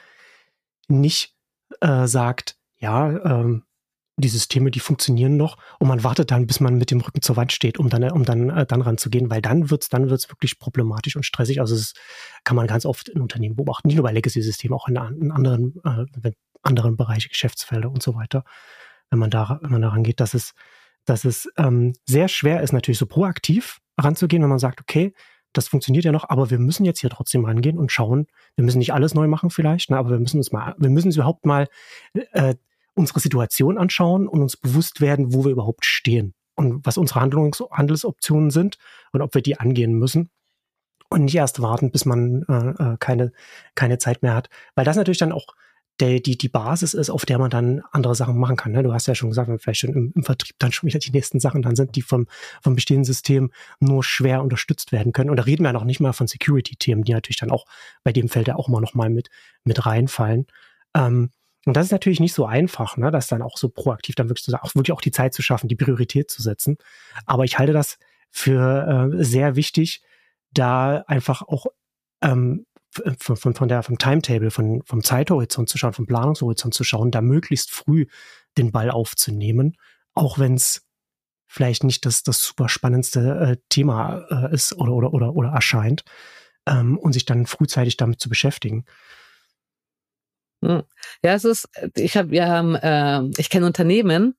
nicht 0.87 1.35
äh, 1.81 2.07
sagt, 2.07 2.57
ja, 2.77 3.09
ähm, 3.09 3.63
die 4.17 4.27
Systeme, 4.27 4.69
die 4.69 4.81
funktionieren 4.81 5.37
noch 5.37 5.57
und 5.79 5.87
man 5.87 6.03
wartet 6.03 6.31
dann, 6.31 6.45
bis 6.45 6.59
man 6.59 6.77
mit 6.77 6.91
dem 6.91 6.99
Rücken 6.99 7.21
zur 7.21 7.37
Wand 7.37 7.53
steht, 7.53 7.79
um 7.79 7.89
dann, 7.89 8.11
um 8.11 8.25
dann, 8.25 8.49
äh, 8.49 8.65
dann 8.65 8.81
ranzugehen, 8.81 9.29
weil 9.29 9.41
dann 9.41 9.69
wird's, 9.69 9.87
dann 9.87 10.09
wird's 10.09 10.29
wirklich 10.29 10.59
problematisch 10.59 11.15
und 11.15 11.23
stressig. 11.23 11.61
Also 11.61 11.75
das 11.75 11.93
kann 12.43 12.57
man 12.57 12.67
ganz 12.67 12.85
oft 12.85 13.07
in 13.07 13.21
Unternehmen 13.21 13.55
beobachten, 13.55 13.87
nicht 13.87 13.95
nur 13.95 14.03
bei 14.03 14.11
Legacy-Systemen, 14.11 14.75
auch 14.75 14.87
in, 14.87 14.97
in 14.97 15.31
anderen, 15.31 15.81
äh, 15.85 16.31
anderen 16.61 16.97
Bereiche, 16.97 17.29
Geschäftsfelder 17.29 17.89
und 17.89 18.03
so 18.03 18.15
weiter. 18.15 18.43
Wenn 19.09 19.19
man 19.19 19.29
da, 19.29 19.59
wenn 19.61 19.71
man 19.71 19.81
daran 19.81 20.03
geht, 20.03 20.19
dass 20.19 20.33
es, 20.33 20.53
dass 21.05 21.25
es 21.25 21.49
ähm, 21.57 21.93
sehr 22.05 22.27
schwer 22.27 22.61
ist, 22.61 22.73
natürlich 22.73 22.99
so 22.99 23.05
proaktiv 23.05 23.79
ranzugehen, 23.97 24.41
wenn 24.43 24.49
man 24.49 24.59
sagt, 24.59 24.81
okay, 24.81 25.13
das 25.53 25.67
funktioniert 25.67 26.05
ja 26.05 26.11
noch, 26.11 26.29
aber 26.29 26.49
wir 26.49 26.59
müssen 26.59 26.85
jetzt 26.85 26.99
hier 26.99 27.09
trotzdem 27.09 27.45
rangehen 27.45 27.77
und 27.77 27.91
schauen. 27.91 28.27
Wir 28.55 28.63
müssen 28.63 28.77
nicht 28.77 28.93
alles 28.93 29.15
neu 29.15 29.27
machen 29.27 29.49
vielleicht, 29.49 29.89
ne, 29.89 29.97
aber 29.97 30.11
wir 30.11 30.19
müssen 30.19 30.37
uns 30.37 30.51
mal, 30.51 30.75
wir 30.77 30.89
müssen 30.89 31.07
uns 31.07 31.15
überhaupt 31.15 31.45
mal 31.45 31.67
äh, 32.13 32.55
unsere 32.93 33.19
Situation 33.19 33.77
anschauen 33.77 34.27
und 34.27 34.41
uns 34.41 34.57
bewusst 34.57 35.01
werden, 35.01 35.33
wo 35.33 35.43
wir 35.45 35.51
überhaupt 35.51 35.85
stehen 35.85 36.33
und 36.55 36.85
was 36.85 36.97
unsere 36.97 37.21
Handlungs 37.21 37.63
Handelsoptionen 37.71 38.51
sind 38.51 38.77
und 39.11 39.21
ob 39.21 39.33
wir 39.33 39.41
die 39.41 39.59
angehen 39.59 39.93
müssen 39.93 40.29
und 41.09 41.23
nicht 41.23 41.35
erst 41.35 41.61
warten, 41.61 41.91
bis 41.91 42.05
man 42.05 42.43
äh, 42.47 42.93
äh 42.93 42.97
keine 42.99 43.31
keine 43.73 43.97
Zeit 43.97 44.21
mehr 44.21 44.35
hat, 44.35 44.49
weil 44.75 44.85
das 44.85 44.97
natürlich 44.97 45.17
dann 45.17 45.31
auch 45.31 45.47
der, 45.99 46.19
die, 46.19 46.37
die 46.37 46.49
Basis 46.49 46.93
ist, 46.93 47.09
auf 47.09 47.25
der 47.25 47.39
man 47.39 47.49
dann 47.49 47.81
andere 47.91 48.15
Sachen 48.15 48.37
machen 48.37 48.55
kann. 48.55 48.71
Ne? 48.71 48.83
Du 48.83 48.93
hast 48.93 49.07
ja 49.07 49.15
schon 49.15 49.29
gesagt, 49.29 49.49
wenn 49.49 49.59
vielleicht 49.59 49.81
schon 49.81 49.93
im, 49.93 50.13
im, 50.15 50.23
Vertrieb 50.23 50.55
dann 50.59 50.71
schon 50.71 50.87
wieder 50.87 50.99
die 50.99 51.11
nächsten 51.11 51.39
Sachen 51.39 51.61
dann 51.61 51.75
sind, 51.75 51.95
die 51.95 52.01
vom, 52.01 52.27
vom 52.61 52.75
bestehenden 52.75 53.05
System 53.05 53.51
nur 53.79 54.03
schwer 54.03 54.41
unterstützt 54.41 54.91
werden 54.91 55.11
können. 55.11 55.29
Und 55.29 55.37
da 55.37 55.43
reden 55.43 55.63
wir 55.63 55.73
noch 55.73 55.83
nicht 55.83 55.99
mal 55.99 56.13
von 56.13 56.27
Security-Themen, 56.27 57.03
die 57.03 57.13
natürlich 57.13 57.37
dann 57.37 57.51
auch 57.51 57.65
bei 58.03 58.13
dem 58.13 58.29
Feld 58.29 58.47
ja 58.47 58.55
auch 58.55 58.69
immer 58.69 58.81
noch 58.81 58.93
mal 58.93 59.09
mit, 59.09 59.29
mit 59.63 59.85
reinfallen. 59.85 60.47
Ähm, 60.95 61.31
und 61.65 61.75
das 61.75 61.87
ist 61.87 61.91
natürlich 61.91 62.21
nicht 62.21 62.33
so 62.33 62.45
einfach, 62.45 62.95
ne? 62.95 63.11
das 63.11 63.27
dann 63.27 63.41
auch 63.41 63.57
so 63.57 63.69
proaktiv 63.69 64.15
dann 64.15 64.29
wirklich, 64.29 64.53
auch 64.55 64.75
wirklich 64.75 64.93
auch 64.93 65.01
die 65.01 65.11
Zeit 65.11 65.33
zu 65.33 65.41
schaffen, 65.41 65.67
die 65.67 65.75
Priorität 65.75 66.31
zu 66.31 66.41
setzen. 66.41 66.77
Aber 67.25 67.43
ich 67.43 67.59
halte 67.59 67.73
das 67.73 67.97
für 68.31 69.11
äh, 69.13 69.23
sehr 69.23 69.55
wichtig, 69.55 70.01
da 70.51 71.03
einfach 71.07 71.41
auch 71.41 71.65
ähm, 72.21 72.65
von, 73.19 73.37
von, 73.37 73.53
von 73.53 73.67
der, 73.67 73.83
vom 73.83 73.97
Timetable, 73.97 74.51
von, 74.51 74.81
vom 74.85 75.03
Zeithorizont 75.03 75.69
zu 75.69 75.77
schauen, 75.77 75.93
vom 75.93 76.07
Planungshorizont 76.07 76.73
zu 76.73 76.83
schauen, 76.83 77.11
da 77.11 77.21
möglichst 77.21 77.71
früh 77.71 78.05
den 78.57 78.71
Ball 78.71 78.91
aufzunehmen, 78.91 79.77
auch 80.13 80.39
wenn 80.39 80.55
es 80.55 80.85
vielleicht 81.47 81.83
nicht 81.83 82.05
das, 82.05 82.23
das 82.23 82.43
super 82.43 82.69
spannendste 82.69 83.19
äh, 83.19 83.57
Thema 83.69 84.25
äh, 84.29 84.53
ist 84.53 84.73
oder, 84.73 84.93
oder, 84.93 85.13
oder, 85.13 85.35
oder 85.35 85.49
erscheint, 85.49 86.03
ähm, 86.67 86.97
und 86.97 87.13
sich 87.13 87.25
dann 87.25 87.45
frühzeitig 87.45 87.97
damit 87.97 88.19
zu 88.19 88.29
beschäftigen. 88.29 88.85
Hm. 90.63 90.83
Ja, 91.23 91.33
es 91.33 91.45
ist, 91.45 91.69
ich 91.95 92.17
habe, 92.17 92.31
wir 92.31 92.47
haben, 92.47 92.75
äh, 92.75 93.23
ich 93.37 93.49
kenne 93.49 93.65
Unternehmen, 93.65 94.35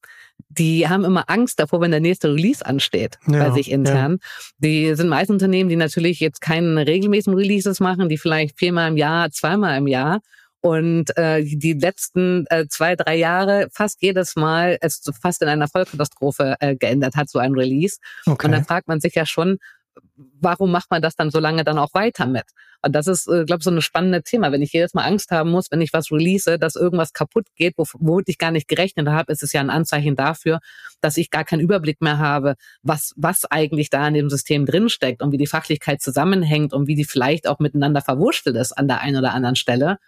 die 0.48 0.88
haben 0.88 1.04
immer 1.04 1.24
Angst 1.28 1.60
davor, 1.60 1.80
wenn 1.80 1.90
der 1.90 2.00
nächste 2.00 2.28
Release 2.32 2.64
ansteht 2.64 3.18
ja, 3.26 3.48
bei 3.48 3.54
sich 3.54 3.70
intern. 3.70 4.18
Ja. 4.20 4.46
Die 4.58 4.94
sind 4.94 5.08
meist 5.08 5.30
Unternehmen, 5.30 5.68
die 5.68 5.76
natürlich 5.76 6.20
jetzt 6.20 6.40
keine 6.40 6.86
regelmäßigen 6.86 7.34
Releases 7.34 7.80
machen, 7.80 8.08
die 8.08 8.18
vielleicht 8.18 8.58
viermal 8.58 8.90
im 8.90 8.96
Jahr, 8.96 9.30
zweimal 9.30 9.76
im 9.78 9.86
Jahr. 9.86 10.20
Und 10.62 11.16
äh, 11.16 11.42
die 11.42 11.72
letzten 11.72 12.44
äh, 12.50 12.66
zwei, 12.68 12.94
drei 12.94 13.16
Jahre 13.16 13.68
fast 13.72 14.02
jedes 14.02 14.36
Mal 14.36 14.76
es 14.82 15.02
fast 15.20 15.40
in 15.40 15.48
einer 15.48 15.68
Vollkatastrophe 15.68 16.56
äh, 16.60 16.76
geändert 16.76 17.16
hat, 17.16 17.30
so 17.30 17.38
ein 17.38 17.54
Release. 17.54 17.96
Okay. 18.26 18.46
Und 18.46 18.52
dann 18.52 18.64
fragt 18.64 18.86
man 18.86 19.00
sich 19.00 19.14
ja 19.14 19.24
schon, 19.24 19.58
warum 20.40 20.70
macht 20.70 20.90
man 20.90 21.02
das 21.02 21.16
dann 21.16 21.30
so 21.30 21.38
lange 21.38 21.64
dann 21.64 21.78
auch 21.78 21.94
weiter 21.94 22.26
mit? 22.26 22.44
Und 22.82 22.94
das 22.94 23.06
ist, 23.06 23.26
äh, 23.28 23.44
glaube 23.44 23.58
ich, 23.60 23.64
so 23.64 23.70
ein 23.70 23.82
spannendes 23.82 24.24
Thema. 24.24 24.52
Wenn 24.52 24.62
ich 24.62 24.72
jedes 24.72 24.94
Mal 24.94 25.04
Angst 25.04 25.30
haben 25.30 25.50
muss, 25.50 25.70
wenn 25.70 25.80
ich 25.80 25.92
was 25.92 26.10
release, 26.10 26.58
dass 26.58 26.76
irgendwas 26.76 27.12
kaputt 27.12 27.46
geht, 27.56 27.74
womit 27.76 28.28
ich 28.28 28.38
gar 28.38 28.50
nicht 28.50 28.68
gerechnet 28.68 29.08
habe, 29.08 29.32
ist 29.32 29.42
es 29.42 29.52
ja 29.52 29.60
ein 29.60 29.70
Anzeichen 29.70 30.16
dafür, 30.16 30.60
dass 31.00 31.16
ich 31.16 31.30
gar 31.30 31.44
keinen 31.44 31.60
Überblick 31.60 32.00
mehr 32.00 32.18
habe, 32.18 32.56
was, 32.82 33.12
was 33.16 33.44
eigentlich 33.44 33.90
da 33.90 34.06
in 34.08 34.14
dem 34.14 34.30
System 34.30 34.66
drinsteckt 34.66 35.22
und 35.22 35.32
wie 35.32 35.38
die 35.38 35.46
Fachlichkeit 35.46 36.00
zusammenhängt 36.00 36.72
und 36.72 36.86
wie 36.86 36.94
die 36.94 37.04
vielleicht 37.04 37.46
auch 37.46 37.58
miteinander 37.58 38.00
verwurschtelt 38.00 38.56
ist 38.56 38.72
an 38.72 38.88
der 38.88 39.00
einen 39.00 39.16
oder 39.16 39.34
anderen 39.34 39.56
Stelle. 39.56 39.98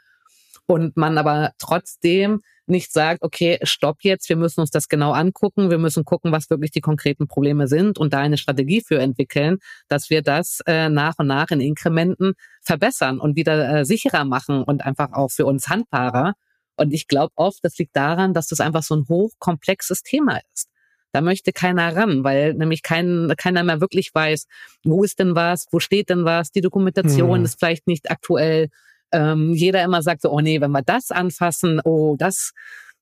Und 0.67 0.97
man 0.97 1.19
aber 1.19 1.53
trotzdem 1.59 2.41
nicht 2.67 2.93
sagt, 2.93 3.23
okay, 3.23 3.59
stopp 3.63 3.99
jetzt, 4.03 4.29
wir 4.29 4.37
müssen 4.37 4.61
uns 4.61 4.71
das 4.71 4.89
genau 4.89 5.13
angucken, 5.13 5.71
wir 5.71 5.79
müssen 5.79 6.05
gucken, 6.05 6.33
was 6.33 6.51
wirklich 6.51 6.71
die 6.71 6.81
konkreten 6.81 7.27
Probleme 7.27 7.67
sind 7.69 7.99
und 7.99 8.13
da 8.13 8.21
eine 8.21 8.39
Strategie 8.39 8.83
für 8.83 8.99
entwickeln, 8.99 9.59
dass 9.89 10.11
wir 10.11 10.23
das 10.23 10.61
äh, 10.67 10.89
nach 10.89 11.15
und 11.19 11.27
nach 11.27 11.51
in 11.51 11.61
Inkrementen 11.61 12.35
verbessern 12.61 13.19
und 13.19 13.37
wieder 13.37 13.81
äh, 13.81 13.85
sicherer 13.85 14.25
machen 14.25 14.63
und 14.63 14.85
einfach 14.85 15.13
auch 15.13 15.31
für 15.31 15.47
uns 15.47 15.69
handbarer. 15.69 16.35
Und 16.77 16.93
ich 16.93 17.09
glaube 17.09 17.33
oft, 17.37 17.59
das 17.63 17.77
liegt 17.79 17.97
daran, 17.97 18.35
dass 18.35 18.47
das 18.47 18.61
einfach 18.61 18.83
so 18.83 18.97
ein 18.97 19.07
hochkomplexes 19.09 20.03
Thema 20.03 20.41
ist. 20.53 20.69
Da 21.13 21.21
möchte 21.21 21.53
keiner 21.53 21.95
ran, 21.95 22.25
weil 22.25 22.55
nämlich 22.55 22.83
kein, 22.83 23.33
keiner 23.37 23.63
mehr 23.63 23.81
wirklich 23.83 24.15
weiß, 24.15 24.47
wo 24.83 25.05
ist 25.05 25.19
denn 25.19 25.35
was, 25.35 25.67
wo 25.71 25.79
steht 25.79 26.09
denn 26.09 26.25
was, 26.25 26.53
die 26.53 26.63
Dokumentation 26.63 27.41
mhm. 27.41 27.45
ist 27.45 27.59
vielleicht 27.59 27.87
nicht 27.87 28.11
aktuell. 28.11 28.69
Ähm, 29.13 29.53
jeder 29.55 29.83
immer 29.85 30.03
sagt 30.03 30.23
so, 30.23 30.31
oh 30.31 30.41
nee, 30.41 30.61
wenn 30.61 30.71
wir 30.71 30.83
das 30.83 31.11
anfassen, 31.11 31.81
oh, 31.85 32.17
das, 32.19 32.53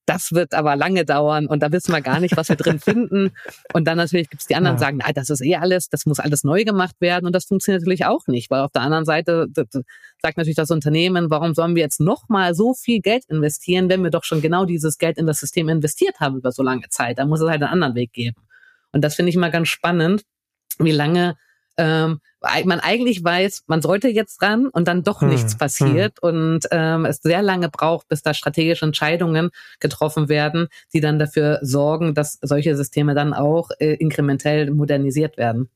das 0.07 0.33
wird 0.33 0.55
aber 0.55 0.75
lange 0.75 1.05
dauern 1.05 1.47
und 1.47 1.63
da 1.63 1.71
wissen 1.71 1.93
wir 1.93 2.01
gar 2.01 2.19
nicht, 2.19 2.37
was 2.37 2.49
wir 2.49 2.57
drin 2.57 2.79
finden. 2.81 3.31
Und 3.73 3.85
dann 3.87 3.97
natürlich 3.97 4.29
gibt 4.29 4.43
es 4.43 4.49
die 4.49 4.57
anderen, 4.57 4.77
ja. 4.77 4.81
sagen, 4.81 4.99
na, 5.01 5.13
das 5.13 5.31
ist 5.31 5.41
eh 5.41 5.57
alles, 5.57 5.89
das 5.89 6.07
muss 6.07 6.19
alles 6.19 6.43
neu 6.43 6.65
gemacht 6.65 6.97
werden 7.01 7.27
und 7.27 7.35
das 7.35 7.45
funktioniert 7.45 7.83
natürlich 7.83 8.07
auch 8.07 8.27
nicht, 8.27 8.51
weil 8.51 8.61
auf 8.61 8.73
der 8.73 8.83
anderen 8.83 9.05
Seite 9.05 9.47
sagt 10.21 10.37
natürlich 10.37 10.57
das 10.57 10.71
Unternehmen, 10.71 11.31
warum 11.31 11.55
sollen 11.55 11.77
wir 11.77 11.83
jetzt 11.83 12.01
nochmal 12.01 12.55
so 12.55 12.75
viel 12.75 13.01
Geld 13.01 13.25
investieren, 13.29 13.89
wenn 13.89 14.03
wir 14.03 14.11
doch 14.11 14.25
schon 14.25 14.41
genau 14.41 14.65
dieses 14.65 14.99
Geld 14.99 15.17
in 15.17 15.27
das 15.27 15.39
System 15.39 15.69
investiert 15.69 16.19
haben 16.19 16.37
über 16.37 16.51
so 16.51 16.63
lange 16.63 16.89
Zeit. 16.89 17.19
Da 17.19 17.27
muss 17.27 17.41
es 17.41 17.49
halt 17.49 17.63
einen 17.63 17.73
anderen 17.73 17.95
Weg 17.95 18.13
geben. 18.13 18.43
Und 18.93 19.03
das 19.03 19.15
finde 19.15 19.31
ich 19.31 19.37
immer 19.37 19.51
ganz 19.51 19.69
spannend, 19.69 20.25
wie 20.79 20.91
lange 20.91 21.37
ähm, 21.81 22.21
man 22.65 22.81
eigentlich 22.81 23.25
weiß, 23.25 23.65
man 23.67 23.83
sollte 23.83 24.09
jetzt 24.09 24.43
ran 24.43 24.67
und 24.67 24.87
dann 24.87 25.03
doch 25.03 25.23
hm, 25.23 25.29
nichts 25.29 25.57
passiert 25.57 26.19
hm. 26.23 26.29
und 26.29 26.61
ähm, 26.71 27.05
es 27.05 27.21
sehr 27.23 27.43
lange 27.43 27.69
braucht, 27.69 28.09
bis 28.09 28.23
da 28.23 28.35
strategische 28.35 28.85
Entscheidungen 28.85 29.51
getroffen 29.81 30.29
werden, 30.29 30.69
die 30.93 31.01
dann 31.01 31.19
dafür 31.19 31.59
sorgen, 31.63 32.15
dass 32.15 32.39
solche 32.43 32.77
Systeme 32.77 33.15
dann 33.15 33.35
auch 33.35 33.71
äh, 33.79 33.95
inkrementell 33.95 34.71
modernisiert 34.71 35.37
werden. 35.37 35.71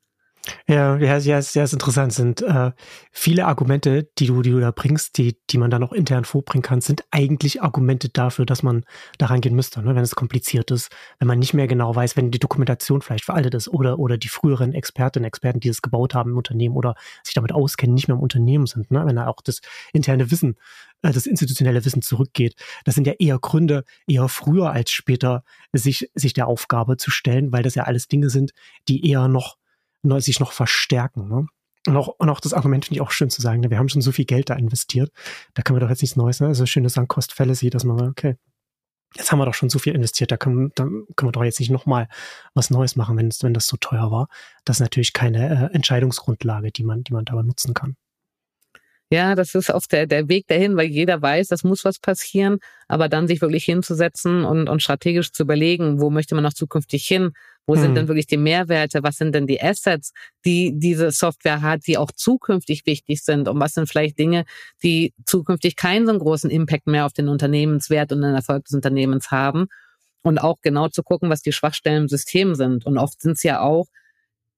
Ja, 0.67 0.97
ja, 0.99 1.17
ja, 1.17 1.41
sehr 1.41 1.73
interessant 1.73 2.13
sind 2.13 2.43
äh, 2.43 2.73
viele 3.13 3.47
Argumente, 3.47 4.11
die 4.19 4.27
du, 4.27 4.43
die 4.43 4.51
du 4.51 4.61
da 4.61 4.73
bringst, 4.73 5.17
die, 5.17 5.39
die 5.49 5.57
man 5.57 5.71
dann 5.71 5.83
auch 5.83 5.93
intern 5.93 6.27
vorbringen 6.27 6.63
kann, 6.63 6.83
sind 6.83 7.05
eigentlich 7.11 7.63
Argumente 7.63 8.11
dafür, 8.11 8.45
dass 8.45 8.63
man 8.63 8.85
daran 9.17 9.41
gehen 9.41 9.55
müsste, 9.55 9.81
ne? 9.83 9.95
wenn 9.95 10.03
es 10.03 10.15
kompliziert 10.15 10.71
ist, 10.71 10.91
wenn 11.19 11.29
man 11.29 11.39
nicht 11.39 11.55
mehr 11.55 11.67
genau 11.67 11.95
weiß, 11.95 12.19
wenn 12.19 12.31
die 12.31 12.39
Dokumentation 12.39 13.01
vielleicht 13.01 13.25
veraltet 13.25 13.55
ist 13.55 13.69
oder 13.69 13.99
oder 13.99 14.19
die 14.19 14.29
früheren 14.29 14.75
Expertinnen, 14.75 15.27
Experten, 15.27 15.61
die 15.61 15.69
es 15.69 15.81
gebaut 15.81 16.15
haben 16.15 16.33
im 16.33 16.37
Unternehmen 16.37 16.77
oder 16.77 16.95
sich 17.23 17.35
damit 17.35 17.53
auskennen, 17.53 17.95
nicht 17.95 18.09
mehr 18.09 18.17
im 18.17 18.23
Unternehmen 18.23 18.67
sind, 18.67 18.91
ne? 18.91 19.03
wenn 19.07 19.17
da 19.17 19.29
auch 19.29 19.41
das 19.43 19.61
interne 19.95 20.31
Wissen, 20.31 20.57
äh, 21.01 21.13
das 21.13 21.25
institutionelle 21.25 21.85
Wissen 21.87 22.03
zurückgeht. 22.03 22.55
Das 22.85 22.95
sind 22.95 23.07
ja 23.07 23.15
eher 23.19 23.39
Gründe, 23.39 23.85
eher 24.07 24.29
früher 24.29 24.71
als 24.71 24.91
später, 24.91 25.43
sich 25.73 26.11
sich 26.15 26.35
der 26.35 26.49
Aufgabe 26.49 26.99
zu 26.99 27.11
stellen, 27.11 27.51
weil 27.51 27.63
das 27.63 27.75
ja 27.77 27.85
alles 27.85 28.09
Dinge 28.09 28.29
sind, 28.29 28.53
die 28.89 29.09
eher 29.09 29.29
noch 29.29 29.57
sich 30.21 30.41
noch 30.41 30.53
verstärken. 30.53 31.29
Ne? 31.29 31.47
Und 31.87 31.97
auch, 31.97 32.09
und 32.19 32.31
auch 32.31 32.41
das 32.41 32.55
Argument 32.55 32.85
finde 32.85 32.97
ich 32.97 33.01
auch 33.03 33.11
schön 33.11 33.31
zu 33.31 33.43
sagen, 33.43 33.61
ne? 33.61 33.71
wir 33.71 33.79
haben 33.79 33.89
schon 33.89 34.03
so 34.03 34.13
viel 34.13 34.25
Geld 34.25 34.51
da 34.51 34.55
investiert, 34.55 35.13
da 35.55 35.63
können 35.63 35.77
wir 35.77 35.81
doch 35.81 35.91
jetzt 35.91 36.03
nichts 36.03 36.17
Neues, 36.17 36.41
ne? 36.41 36.47
Also 36.47 36.65
schöne 36.67 36.89
Sunk-Cost-Fallacy, 36.89 37.69
dass 37.71 37.85
man, 37.85 38.09
okay, 38.09 38.37
jetzt 39.17 39.31
haben 39.31 39.39
wir 39.39 39.45
doch 39.45 39.55
schon 39.55 39.69
so 39.69 39.79
viel 39.79 39.95
investiert, 39.95 40.33
da 40.33 40.37
können, 40.37 40.73
da 40.75 40.85
können 40.85 41.29
wir 41.29 41.33
doch 41.33 41.45
jetzt 41.45 41.61
nicht 41.61 41.71
nochmal 41.71 42.09
was 42.55 42.71
Neues 42.71 42.97
machen, 42.97 43.17
wenn, 43.17 43.31
wenn 43.43 43.55
das 43.55 43.67
so 43.67 43.77
teuer 43.77 44.11
war. 44.11 44.29
Das 44.65 44.77
ist 44.77 44.81
natürlich 44.81 45.13
keine 45.13 45.71
äh, 45.71 45.75
Entscheidungsgrundlage, 45.75 46.73
die 46.73 46.85
man, 46.85 47.05
die 47.05 47.13
man 47.13 47.25
dabei 47.25 47.43
nutzen 47.43 47.75
kann. 47.75 47.97
Ja, 49.11 49.35
das 49.35 49.55
ist 49.55 49.73
auch 49.73 49.83
der, 49.91 50.07
der 50.07 50.29
Weg 50.29 50.47
dahin, 50.49 50.77
weil 50.77 50.87
jeder 50.87 51.21
weiß, 51.21 51.49
das 51.49 51.63
muss 51.63 51.85
was 51.85 51.99
passieren, 51.99 52.59
aber 52.89 53.09
dann 53.09 53.29
sich 53.29 53.41
wirklich 53.41 53.65
hinzusetzen 53.65 54.45
und, 54.45 54.69
und 54.69 54.83
strategisch 54.83 55.31
zu 55.31 55.43
überlegen, 55.43 56.01
wo 56.01 56.11
möchte 56.11 56.35
man 56.35 56.43
noch 56.43 56.55
zukünftig 56.55 57.07
hin, 57.07 57.33
wo 57.67 57.75
hm. 57.75 57.83
sind 57.83 57.95
denn 57.95 58.09
wirklich 58.09 58.27
die 58.27 58.39
Mehrwerte, 58.39 59.03
was 59.03 59.17
sind 59.17 59.35
denn 59.35 59.47
die 59.47 59.63
Assets, 59.63 60.13
die 60.45 60.73
diese 60.75 61.11
Software 61.11 61.63
hat, 61.63 61.87
die 61.87 61.99
auch 61.99 62.11
zukünftig 62.13 62.87
wichtig 62.87 63.23
sind? 63.23 63.47
Und 63.49 63.61
was 63.61 63.75
sind 63.75 63.89
vielleicht 63.89 64.19
Dinge, 64.19 64.45
die 64.83 65.13
zukünftig 65.27 65.77
keinen 65.77 66.07
so 66.07 66.13
einen 66.13 66.21
großen 66.21 66.51
Impact 66.51 66.87
mehr 66.87 67.07
auf 67.07 67.13
den 67.13 67.29
Unternehmenswert 67.29 68.11
und 68.13 68.23
den 68.23 68.35
Erfolg 68.35 68.65
des 68.65 68.75
Unternehmens 68.75 69.31
haben? 69.31 69.67
Und 70.23 70.39
auch 70.39 70.57
genau 70.63 70.89
zu 70.89 71.03
gucken, 71.03 71.29
was 71.29 71.43
die 71.43 71.53
Schwachstellen 71.53 72.05
im 72.05 72.09
System 72.09 72.55
sind. 72.55 72.87
Und 72.87 72.97
oft 72.97 73.21
sind 73.21 73.33
es 73.33 73.43
ja 73.43 73.61
auch 73.61 73.87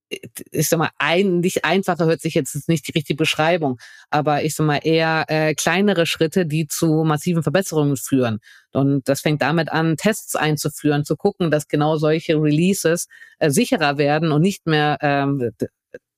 ich 0.08 0.68
sag 0.68 0.78
mal, 0.78 0.90
ein, 0.98 1.40
nicht 1.40 1.64
einfacher 1.64 2.06
hört 2.06 2.20
sich 2.20 2.34
jetzt 2.34 2.68
nicht 2.68 2.86
die 2.86 2.92
richtige 2.92 3.16
Beschreibung, 3.16 3.78
aber 4.10 4.44
ich 4.44 4.54
sag 4.54 4.66
mal 4.66 4.80
eher 4.82 5.24
äh, 5.28 5.54
kleinere 5.54 6.06
Schritte, 6.06 6.46
die 6.46 6.66
zu 6.66 7.04
massiven 7.04 7.42
Verbesserungen 7.42 7.96
führen. 7.96 8.38
Und 8.72 9.08
das 9.08 9.20
fängt 9.20 9.42
damit 9.42 9.70
an, 9.70 9.96
Tests 9.96 10.36
einzuführen, 10.36 11.04
zu 11.04 11.16
gucken, 11.16 11.50
dass 11.50 11.68
genau 11.68 11.96
solche 11.96 12.34
Releases 12.40 13.08
äh, 13.38 13.50
sicherer 13.50 13.98
werden 13.98 14.32
und 14.32 14.42
nicht 14.42 14.66
mehr 14.66 14.98
ähm, 15.00 15.50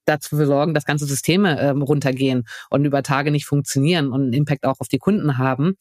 dazu 0.04 0.37
sorgen, 0.37 0.75
dass 0.75 0.85
ganze 0.85 1.07
Systeme 1.07 1.61
ähm, 1.61 1.83
runtergehen 1.83 2.45
und 2.71 2.85
über 2.85 3.02
Tage 3.02 3.30
nicht 3.30 3.47
funktionieren 3.47 4.09
und 4.12 4.23
einen 4.23 4.33
Impact 4.33 4.64
auch 4.64 4.80
auf 4.80 4.88
die 4.88 4.99
Kunden 4.99 5.38
haben. 5.38 5.76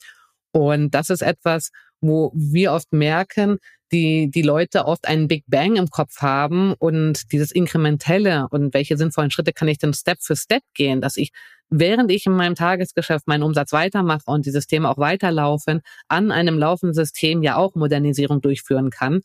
Und 0.51 0.91
das 0.91 1.09
ist 1.09 1.21
etwas, 1.21 1.71
wo 2.01 2.31
wir 2.35 2.73
oft 2.73 2.91
merken, 2.93 3.57
die, 3.91 4.29
die 4.29 4.41
Leute 4.41 4.85
oft 4.85 5.07
einen 5.07 5.27
Big 5.27 5.45
Bang 5.47 5.75
im 5.77 5.87
Kopf 5.87 6.21
haben 6.21 6.73
und 6.73 7.31
dieses 7.31 7.51
Inkrementelle 7.51 8.47
und 8.49 8.73
welche 8.73 8.97
sinnvollen 8.97 9.31
Schritte 9.31 9.53
kann 9.53 9.67
ich 9.67 9.77
denn 9.77 9.93
Step 9.93 10.17
für 10.21 10.35
Step 10.35 10.63
gehen, 10.73 11.01
dass 11.01 11.17
ich, 11.17 11.31
während 11.69 12.11
ich 12.11 12.25
in 12.25 12.33
meinem 12.33 12.55
Tagesgeschäft 12.55 13.27
meinen 13.27 13.43
Umsatz 13.43 13.71
weitermache 13.71 14.23
und 14.25 14.45
die 14.45 14.51
Systeme 14.51 14.89
auch 14.89 14.97
weiterlaufen, 14.97 15.81
an 16.07 16.31
einem 16.31 16.57
laufenden 16.57 16.93
System 16.93 17.43
ja 17.43 17.55
auch 17.55 17.75
Modernisierung 17.75 18.41
durchführen 18.41 18.89
kann 18.89 19.21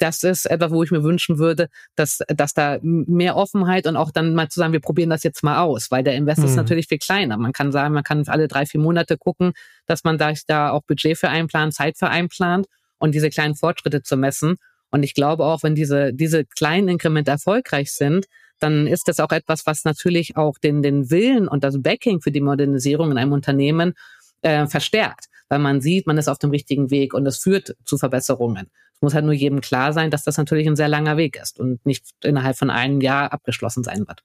das 0.00 0.22
ist 0.22 0.46
etwas, 0.46 0.72
wo 0.72 0.82
ich 0.82 0.90
mir 0.90 1.02
wünschen 1.02 1.38
würde, 1.38 1.68
dass, 1.94 2.20
dass 2.28 2.54
da 2.54 2.78
mehr 2.82 3.36
Offenheit 3.36 3.86
und 3.86 3.96
auch 3.96 4.10
dann 4.10 4.34
mal 4.34 4.48
zu 4.48 4.58
sagen, 4.58 4.72
wir 4.72 4.80
probieren 4.80 5.10
das 5.10 5.22
jetzt 5.22 5.42
mal 5.44 5.60
aus, 5.60 5.90
weil 5.90 6.02
der 6.02 6.14
Invest 6.14 6.40
mhm. 6.40 6.46
ist 6.46 6.56
natürlich 6.56 6.88
viel 6.88 6.98
kleiner. 6.98 7.36
Man 7.36 7.52
kann 7.52 7.70
sagen, 7.70 7.94
man 7.94 8.02
kann 8.02 8.24
alle 8.26 8.48
drei, 8.48 8.64
vier 8.64 8.80
Monate 8.80 9.18
gucken, 9.18 9.52
dass 9.86 10.02
man 10.02 10.16
da, 10.16 10.32
da 10.46 10.70
auch 10.70 10.82
Budget 10.82 11.18
für 11.18 11.28
einplant, 11.28 11.74
Zeit 11.74 11.98
für 11.98 12.08
einplant 12.08 12.66
und 12.98 13.14
diese 13.14 13.28
kleinen 13.28 13.54
Fortschritte 13.54 14.02
zu 14.02 14.16
messen. 14.16 14.56
Und 14.90 15.02
ich 15.02 15.14
glaube 15.14 15.44
auch, 15.44 15.62
wenn 15.62 15.74
diese, 15.74 16.12
diese 16.14 16.44
kleinen 16.44 16.88
Inkremente 16.88 17.30
erfolgreich 17.30 17.92
sind, 17.92 18.26
dann 18.58 18.86
ist 18.86 19.06
das 19.08 19.20
auch 19.20 19.30
etwas, 19.30 19.66
was 19.66 19.84
natürlich 19.84 20.36
auch 20.36 20.58
den, 20.58 20.82
den 20.82 21.10
Willen 21.10 21.46
und 21.46 21.62
das 21.62 21.80
Backing 21.80 22.20
für 22.20 22.30
die 22.30 22.40
Modernisierung 22.40 23.10
in 23.10 23.18
einem 23.18 23.32
Unternehmen 23.32 23.94
äh, 24.42 24.66
verstärkt, 24.66 25.26
weil 25.48 25.58
man 25.58 25.80
sieht, 25.80 26.06
man 26.06 26.18
ist 26.18 26.28
auf 26.28 26.38
dem 26.38 26.50
richtigen 26.50 26.90
Weg 26.90 27.14
und 27.14 27.26
es 27.26 27.38
führt 27.38 27.76
zu 27.84 27.98
Verbesserungen. 27.98 28.70
Es 29.00 29.02
muss 29.02 29.14
halt 29.14 29.24
nur 29.24 29.32
jedem 29.32 29.62
klar 29.62 29.94
sein, 29.94 30.10
dass 30.10 30.24
das 30.24 30.36
natürlich 30.36 30.68
ein 30.68 30.76
sehr 30.76 30.88
langer 30.88 31.16
Weg 31.16 31.40
ist 31.40 31.58
und 31.58 31.84
nicht 31.86 32.10
innerhalb 32.22 32.58
von 32.58 32.68
einem 32.68 33.00
Jahr 33.00 33.32
abgeschlossen 33.32 33.82
sein 33.82 34.06
wird. 34.06 34.22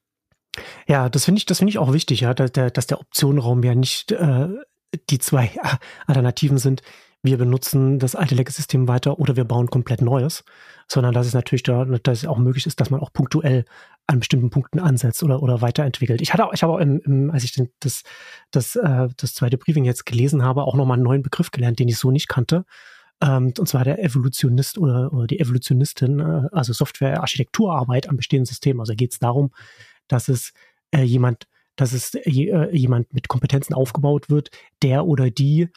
Ja, 0.86 1.08
das 1.08 1.24
finde 1.24 1.40
ich, 1.40 1.46
das 1.46 1.60
finde 1.60 1.70
ich 1.70 1.78
auch 1.78 1.94
wichtig, 1.94 2.20
ja, 2.20 2.34
dass 2.34 2.52
der, 2.52 2.72
dass 2.72 2.86
der 2.86 3.00
Optionenraum 3.00 3.64
ja 3.64 3.74
nicht 3.74 4.12
äh, 4.12 4.50
die 5.10 5.20
zwei 5.20 5.50
Alternativen 6.08 6.58
sind. 6.58 6.82
Wir 7.24 7.38
benutzen 7.38 8.00
das 8.00 8.16
alte 8.16 8.36
Legacy-System 8.36 8.90
weiter 8.90 9.18
oder 9.18 9.38
wir 9.38 9.46
bauen 9.46 9.68
komplett 9.68 10.02
Neues, 10.02 10.44
sondern 10.90 11.14
dass 11.14 11.26
es 11.26 11.34
natürlich 11.34 11.64
da, 11.64 11.86
dass 11.86 12.20
es 12.20 12.28
auch 12.28 12.38
möglich 12.38 12.68
ist, 12.68 12.82
dass 12.82 12.90
man 12.90 13.00
auch 13.00 13.14
punktuell 13.14 13.64
an 14.08 14.20
bestimmten 14.20 14.50
Punkten 14.50 14.80
ansetzt 14.80 15.24
oder, 15.24 15.42
oder 15.42 15.62
weiterentwickelt. 15.62 16.22
Ich 16.22 16.34
hatte 16.34 16.46
auch, 16.46 16.54
ich 16.54 16.64
habe 16.64 16.74
auch 16.74 16.80
im, 16.80 17.00
im 17.06 17.32
als 17.32 17.46
ich 17.46 17.58
das, 17.80 18.04
das, 18.52 18.76
äh, 18.76 19.08
das 19.16 19.34
zweite 19.34 19.58
Briefing 19.58 19.86
jetzt 19.86 20.06
gelesen 20.06 20.44
habe, 20.44 20.64
auch 20.64 20.76
nochmal 20.76 20.96
einen 20.96 21.04
neuen 21.04 21.24
Begriff 21.24 21.50
gelernt, 21.50 21.80
den 21.80 21.88
ich 21.88 21.98
so 21.98 22.12
nicht 22.12 22.28
kannte. 22.28 22.66
Ähm, 23.22 23.54
und 23.58 23.68
zwar 23.68 23.84
der 23.84 24.04
Evolutionist 24.04 24.78
oder, 24.78 25.14
oder 25.14 25.28
die 25.28 25.40
Evolutionistin, 25.40 26.20
äh, 26.20 26.50
also 26.52 26.74
Software-Architekturarbeit 26.74 28.10
am 28.10 28.18
bestehenden 28.18 28.46
System. 28.46 28.80
Also 28.80 28.94
geht 28.96 29.14
es 29.14 29.20
darum, 29.20 29.52
dass 30.08 30.28
es 30.28 30.54
äh, 30.92 31.02
jemand, 31.02 31.48
dass 31.76 31.94
es 31.94 32.14
äh, 32.14 32.70
jemand 32.76 33.14
mit 33.14 33.28
Kompetenzen 33.28 33.74
aufgebaut 33.74 34.30
wird, 34.30 34.50
der 34.82 35.06
oder 35.06 35.30
die 35.30 35.70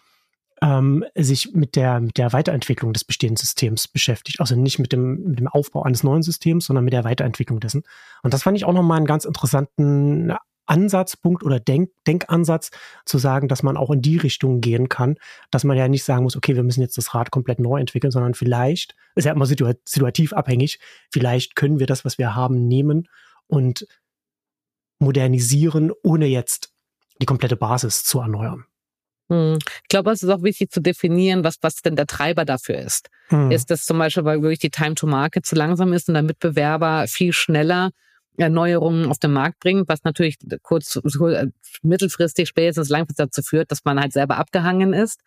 ähm, 0.61 1.05
sich 1.15 1.53
mit 1.53 1.77
der, 1.77 2.01
mit 2.01 2.19
der 2.19 2.33
Weiterentwicklung 2.33 2.93
des 2.93 3.05
bestehenden 3.05 3.37
Systems 3.37 3.87
beschäftigt. 3.87 4.41
Also 4.41 4.57
nicht 4.57 4.79
mit 4.79 4.93
dem, 4.93 5.23
mit 5.25 5.39
dem 5.39 5.49
Aufbau 5.49 5.83
eines 5.83 6.03
neuen 6.03 6.23
Systems, 6.23 6.67
sondern 6.67 6.85
mit 6.85 6.93
der 6.93 7.05
Weiterentwicklung 7.05 7.61
dessen. 7.61 7.85
Und 8.23 8.35
das 8.35 8.43
fand 8.43 8.57
ich 8.57 8.65
auch 8.65 8.73
nochmal 8.73 8.97
einen 8.97 9.07
ganz 9.07 9.25
interessanten 9.25 10.33
Ansatzpunkt 10.69 11.43
oder 11.43 11.61
Denk 11.61 11.91
Denkansatz 12.07 12.71
zu 13.05 13.19
sagen, 13.19 13.49
dass 13.49 13.63
man 13.63 13.77
auch 13.77 13.91
in 13.91 14.03
die 14.03 14.17
Richtung 14.17 14.61
gehen 14.61 14.89
kann, 14.89 15.17
dass 15.51 15.65
man 15.65 15.77
ja 15.77 15.89
nicht 15.89 16.05
sagen 16.05 16.25
muss, 16.25 16.37
okay, 16.37 16.55
wir 16.57 16.63
müssen 16.63 16.81
jetzt 16.81 16.99
das 16.99 17.15
Rad 17.15 17.31
komplett 17.31 17.59
neu 17.59 17.81
entwickeln, 17.81 18.11
sondern 18.11 18.35
vielleicht, 18.35 18.95
ist 19.15 19.25
ja 19.25 19.33
immer 19.33 19.47
situativ 19.47 20.33
abhängig, 20.33 20.79
vielleicht 21.11 21.57
können 21.57 21.79
wir 21.79 21.87
das, 21.87 22.05
was 22.05 22.19
wir 22.19 22.35
haben, 22.35 22.67
nehmen 22.69 23.09
und 23.47 23.87
modernisieren, 24.99 25.93
ohne 26.03 26.27
jetzt 26.27 26.73
die 27.21 27.27
komplette 27.27 27.57
Basis 27.57 28.05
zu 28.05 28.21
erneuern. 28.21 28.65
Hm. 29.31 29.59
Ich 29.83 29.89
glaube, 29.89 30.11
es 30.11 30.23
ist 30.23 30.31
auch 30.31 30.43
wichtig 30.43 30.71
zu 30.71 30.81
definieren, 30.81 31.45
was, 31.45 31.57
was 31.61 31.77
denn 31.77 31.97
der 31.97 32.07
Treiber 32.07 32.45
dafür 32.45 32.79
ist. 32.79 33.11
Hm. 33.29 33.51
Ist 33.51 33.71
das 33.71 33.85
zum 33.85 33.99
Beispiel, 33.99 34.25
weil 34.25 34.43
wirklich 34.43 34.59
die 34.59 34.71
Time 34.71 34.95
to 34.95 35.07
Market 35.07 35.45
zu 35.45 35.55
langsam 35.55 35.93
ist 35.93 36.09
und 36.09 36.15
der 36.15 36.23
Mitbewerber 36.23 37.07
viel 37.09 37.33
schneller 37.33 37.91
Erneuerungen 38.39 39.07
auf 39.07 39.19
den 39.19 39.33
Markt 39.33 39.61
bringt, 39.61 39.89
was 39.89 40.05
natürlich 40.05 40.37
kurz, 40.63 41.01
mittelfristig, 41.83 42.49
spätestens 42.49 42.89
langfristig 42.89 43.27
dazu 43.27 43.43
führt, 43.43 43.71
dass 43.71 43.85
man 43.85 44.01
halt 44.01 44.13
selber 44.13 44.37
abgehangen 44.37 44.93
ist. 44.93 45.21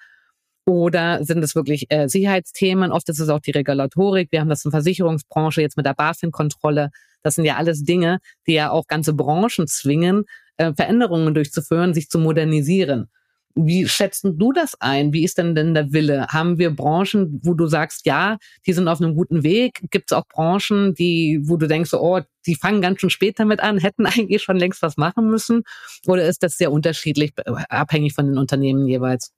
Oder 0.65 1.23
sind 1.25 1.43
es 1.43 1.55
wirklich 1.55 1.87
äh, 1.89 2.07
Sicherheitsthemen? 2.07 2.91
Oft 2.91 3.09
ist 3.09 3.19
es 3.19 3.29
auch 3.29 3.39
die 3.39 3.51
Regulatorik. 3.51 4.31
Wir 4.31 4.41
haben 4.41 4.49
das 4.49 4.63
in 4.63 4.71
der 4.71 4.79
Versicherungsbranche 4.79 5.61
jetzt 5.61 5.75
mit 5.75 5.85
der 5.85 5.95
BaFin-Kontrolle. 5.95 6.91
Das 7.23 7.35
sind 7.35 7.45
ja 7.45 7.57
alles 7.57 7.83
Dinge, 7.83 8.19
die 8.47 8.53
ja 8.53 8.71
auch 8.71 8.87
ganze 8.87 9.13
Branchen 9.13 9.67
zwingen, 9.67 10.25
äh, 10.57 10.73
Veränderungen 10.73 11.33
durchzuführen, 11.33 11.93
sich 11.93 12.09
zu 12.09 12.19
modernisieren. 12.19 13.09
Wie 13.55 13.87
schätzt 13.87 14.23
du 14.23 14.51
das 14.53 14.79
ein? 14.79 15.13
Wie 15.13 15.23
ist 15.23 15.37
denn 15.37 15.55
denn 15.55 15.73
der 15.73 15.91
Wille? 15.91 16.27
Haben 16.27 16.57
wir 16.57 16.69
Branchen, 16.75 17.39
wo 17.43 17.53
du 17.53 17.67
sagst, 17.67 18.05
ja, 18.05 18.37
die 18.65 18.73
sind 18.73 18.87
auf 18.87 19.01
einem 19.01 19.15
guten 19.15 19.43
Weg? 19.43 19.81
Gibt 19.91 20.11
es 20.11 20.17
auch 20.17 20.27
Branchen, 20.27 20.93
die, 20.93 21.39
wo 21.43 21.57
du 21.57 21.67
denkst, 21.67 21.93
oh, 21.93 22.21
die 22.45 22.55
fangen 22.55 22.81
ganz 22.81 23.01
schön 23.01 23.09
spät 23.09 23.39
damit 23.39 23.59
an, 23.59 23.77
hätten 23.77 24.05
eigentlich 24.05 24.41
schon 24.41 24.57
längst 24.57 24.81
was 24.81 24.97
machen 24.97 25.29
müssen? 25.29 25.63
Oder 26.07 26.27
ist 26.27 26.43
das 26.43 26.57
sehr 26.57 26.71
unterschiedlich, 26.71 27.33
abhängig 27.69 28.13
von 28.13 28.25
den 28.27 28.37
Unternehmen 28.37 28.87
jeweils? 28.87 29.31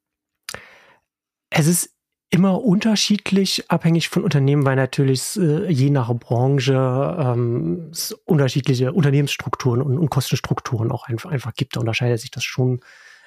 Es 1.50 1.67
ist 1.67 1.93
immer 2.34 2.63
unterschiedlich, 2.63 3.70
abhängig 3.70 4.10
von 4.10 4.24
Unternehmen, 4.24 4.65
weil 4.65 4.75
natürlich 4.75 5.38
äh, 5.38 5.72
je 5.72 5.91
nach 5.91 6.12
Branche 6.15 6.74
ähm, 7.20 7.89
es 7.91 8.12
unterschiedliche 8.25 8.91
Unternehmensstrukturen 8.91 9.84
und, 9.84 10.00
und 10.00 10.10
Kostenstrukturen 10.10 10.91
auch 10.91 11.08
einfach, 11.08 11.29
einfach 11.29 11.53
gibt. 11.53 11.75
Da 11.75 11.79
unterscheidet 11.79 12.20
sich 12.20 12.32
das 12.32 12.43
schon 12.43 12.79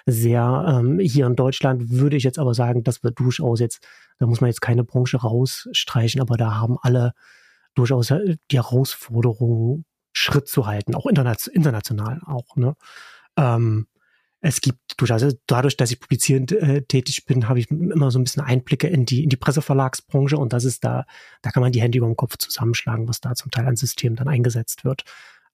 sehr. 0.06 0.64
Ähm, 0.68 0.98
hier 1.00 1.26
in 1.26 1.36
Deutschland 1.36 1.90
würde 1.90 2.16
ich 2.16 2.22
jetzt 2.22 2.38
aber 2.38 2.54
sagen, 2.54 2.84
dass 2.84 3.02
wir 3.02 3.10
durchaus 3.10 3.60
jetzt, 3.60 3.86
da 4.18 4.26
muss 4.26 4.40
man 4.40 4.48
jetzt 4.48 4.62
keine 4.62 4.84
Branche 4.84 5.18
rausstreichen, 5.18 6.20
aber 6.20 6.36
da 6.36 6.54
haben 6.54 6.78
alle 6.80 7.12
durchaus 7.74 8.10
äh, 8.10 8.36
die 8.50 8.56
Herausforderung, 8.56 9.84
Schritt 10.12 10.48
zu 10.48 10.66
halten, 10.66 10.94
auch 10.94 11.06
international 11.06 12.20
auch. 12.24 12.56
Ne? 12.56 12.74
Ähm, 13.36 13.86
es 14.40 14.60
gibt 14.60 14.98
durchaus, 14.98 15.22
also 15.22 15.36
dadurch, 15.46 15.76
dass 15.76 15.90
ich 15.90 16.00
publizierend 16.00 16.52
äh, 16.52 16.82
tätig 16.82 17.26
bin, 17.26 17.48
habe 17.48 17.58
ich 17.58 17.70
immer 17.70 18.10
so 18.10 18.18
ein 18.18 18.24
bisschen 18.24 18.42
Einblicke 18.42 18.86
in 18.86 19.04
die, 19.04 19.24
in 19.24 19.28
die 19.28 19.36
Presseverlagsbranche 19.36 20.38
und 20.38 20.52
das 20.52 20.64
ist 20.64 20.84
da, 20.84 21.04
da 21.42 21.50
kann 21.50 21.62
man 21.62 21.72
die 21.72 21.82
Hände 21.82 21.98
über 21.98 22.06
den 22.06 22.16
Kopf 22.16 22.38
zusammenschlagen, 22.38 23.08
was 23.08 23.20
da 23.20 23.34
zum 23.34 23.50
Teil 23.50 23.66
an 23.66 23.76
Systemen 23.76 24.16
dann 24.16 24.28
eingesetzt 24.28 24.84
wird. 24.84 25.04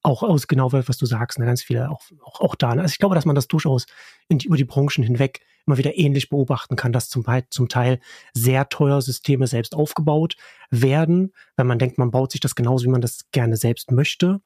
Auch 0.03 0.21
aus 0.21 0.47
genau 0.47 0.71
was 0.73 0.97
du 0.97 1.05
sagst, 1.05 1.39
ne, 1.39 1.45
ganz 1.45 1.63
viele, 1.63 1.89
auch, 1.89 2.01
auch, 2.23 2.41
auch 2.41 2.55
da. 2.55 2.75
Ne? 2.75 2.81
Also 2.81 2.91
ich 2.91 2.99
glaube, 2.99 3.15
dass 3.15 3.25
man 3.25 3.35
das 3.35 3.47
durchaus 3.47 3.85
die, 4.29 4.47
über 4.47 4.57
die 4.57 4.65
Branchen 4.65 5.03
hinweg 5.03 5.41
immer 5.65 5.77
wieder 5.77 5.97
ähnlich 5.97 6.29
beobachten 6.29 6.75
kann, 6.75 6.91
dass 6.91 7.09
zum, 7.09 7.25
zum 7.49 7.69
Teil 7.69 7.99
sehr 8.33 8.67
teuer 8.67 9.01
Systeme 9.01 9.47
selbst 9.47 9.75
aufgebaut 9.75 10.35
werden, 10.69 11.31
wenn 11.55 11.67
man 11.67 11.79
denkt, 11.79 11.97
man 11.97 12.11
baut 12.11 12.33
sich 12.33 12.41
das 12.41 12.55
genauso, 12.55 12.85
wie 12.85 12.91
man 12.91 13.01
das 13.01 13.29
gerne 13.31 13.55
selbst 13.55 13.91
möchte, 13.91 14.41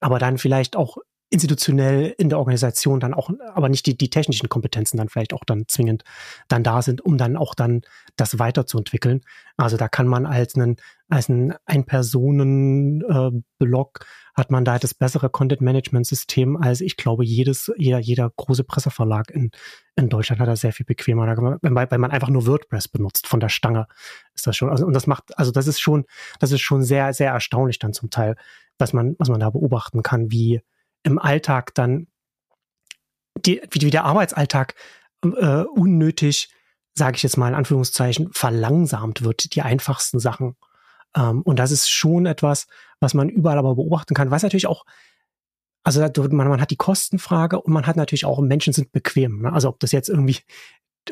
aber 0.00 0.18
dann 0.18 0.38
vielleicht 0.38 0.76
auch 0.76 0.96
institutionell 1.30 2.14
in 2.18 2.28
der 2.28 2.38
Organisation 2.38 3.00
dann 3.00 3.14
auch, 3.14 3.30
aber 3.54 3.68
nicht 3.68 3.86
die, 3.86 3.96
die 3.96 4.10
technischen 4.10 4.48
Kompetenzen 4.48 4.98
dann 4.98 5.08
vielleicht 5.08 5.32
auch 5.32 5.44
dann 5.44 5.64
zwingend 5.66 6.04
dann 6.48 6.62
da 6.62 6.82
sind, 6.82 7.00
um 7.00 7.18
dann 7.18 7.36
auch 7.36 7.54
dann 7.54 7.82
das 8.16 8.38
weiterzuentwickeln. 8.38 9.22
Also 9.56 9.76
da 9.76 9.88
kann 9.88 10.06
man 10.06 10.26
als 10.26 10.54
einen, 10.54 10.76
als 11.08 11.28
ein 11.28 11.54
Ein-Personen-Blog 11.66 13.98
äh, 14.00 14.04
hat 14.34 14.50
man 14.50 14.64
da 14.64 14.78
das 14.78 14.94
bessere 14.94 15.30
Content-Management-System 15.30 16.56
als 16.56 16.80
ich 16.80 16.96
glaube 16.96 17.24
jedes, 17.24 17.72
jeder, 17.76 17.98
jeder 17.98 18.30
große 18.36 18.64
Presseverlag 18.64 19.30
in, 19.30 19.50
in 19.96 20.08
Deutschland 20.08 20.40
hat 20.40 20.48
das 20.48 20.60
sehr 20.60 20.72
viel 20.72 20.86
bequemer. 20.86 21.26
Wenn, 21.62 21.74
weil 21.74 21.98
man 21.98 22.10
einfach 22.10 22.30
nur 22.30 22.46
WordPress 22.46 22.88
benutzt 22.88 23.26
von 23.26 23.40
der 23.40 23.48
Stange, 23.48 23.86
ist 24.34 24.46
das 24.46 24.56
schon, 24.56 24.70
also, 24.70 24.86
und 24.86 24.92
das 24.92 25.06
macht, 25.06 25.36
also 25.38 25.52
das 25.52 25.66
ist 25.66 25.80
schon, 25.80 26.04
das 26.40 26.52
ist 26.52 26.60
schon 26.60 26.82
sehr, 26.82 27.12
sehr 27.12 27.32
erstaunlich 27.32 27.78
dann 27.78 27.92
zum 27.92 28.10
Teil, 28.10 28.36
was 28.78 28.92
man, 28.92 29.14
was 29.18 29.28
man 29.28 29.40
da 29.40 29.50
beobachten 29.50 30.02
kann, 30.02 30.30
wie, 30.30 30.62
im 31.04 31.18
Alltag 31.18 31.74
dann, 31.74 32.08
die, 33.36 33.62
wie, 33.70 33.90
der 33.90 34.04
Arbeitsalltag 34.04 34.74
äh, 35.22 35.62
unnötig, 35.62 36.50
sage 36.94 37.16
ich 37.16 37.22
jetzt 37.22 37.36
mal 37.36 37.48
in 37.48 37.54
Anführungszeichen, 37.54 38.30
verlangsamt 38.32 39.22
wird, 39.22 39.54
die 39.54 39.62
einfachsten 39.62 40.18
Sachen. 40.18 40.56
Ähm, 41.16 41.42
und 41.42 41.58
das 41.58 41.70
ist 41.70 41.88
schon 41.88 42.26
etwas, 42.26 42.66
was 43.00 43.14
man 43.14 43.28
überall 43.28 43.58
aber 43.58 43.76
beobachten 43.76 44.14
kann, 44.14 44.30
was 44.30 44.42
natürlich 44.42 44.66
auch 44.66 44.84
also 45.84 46.00
man, 46.00 46.48
man 46.48 46.60
hat 46.60 46.70
die 46.70 46.76
Kostenfrage 46.76 47.60
und 47.60 47.72
man 47.72 47.86
hat 47.86 47.96
natürlich 47.96 48.24
auch, 48.24 48.40
Menschen 48.40 48.72
sind 48.72 48.90
bequem. 48.90 49.42
Ne? 49.42 49.52
Also 49.52 49.68
ob 49.68 49.78
das 49.80 49.92
jetzt 49.92 50.08
irgendwie, 50.08 50.38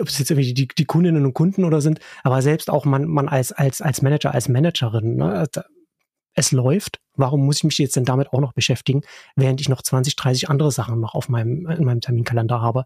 ob 0.00 0.06
das 0.06 0.18
jetzt 0.18 0.30
irgendwie 0.30 0.54
die, 0.54 0.66
die 0.66 0.86
Kundinnen 0.86 1.26
und 1.26 1.34
Kunden 1.34 1.64
oder 1.64 1.82
sind, 1.82 2.00
aber 2.24 2.40
selbst 2.40 2.70
auch 2.70 2.86
man, 2.86 3.04
man 3.04 3.28
als, 3.28 3.52
als, 3.52 3.82
als 3.82 4.00
Manager, 4.00 4.32
als 4.32 4.48
Managerin, 4.48 5.16
ne? 5.16 5.46
es 6.34 6.52
läuft. 6.52 7.01
Warum 7.16 7.44
muss 7.44 7.58
ich 7.58 7.64
mich 7.64 7.78
jetzt 7.78 7.96
denn 7.96 8.04
damit 8.04 8.32
auch 8.32 8.40
noch 8.40 8.52
beschäftigen, 8.52 9.02
während 9.36 9.60
ich 9.60 9.68
noch 9.68 9.82
20, 9.82 10.16
30 10.16 10.48
andere 10.48 10.70
Sachen 10.70 11.00
noch 11.00 11.14
auf 11.14 11.28
meinem, 11.28 11.66
in 11.66 11.84
meinem 11.84 12.00
Terminkalender 12.00 12.60
habe, 12.60 12.84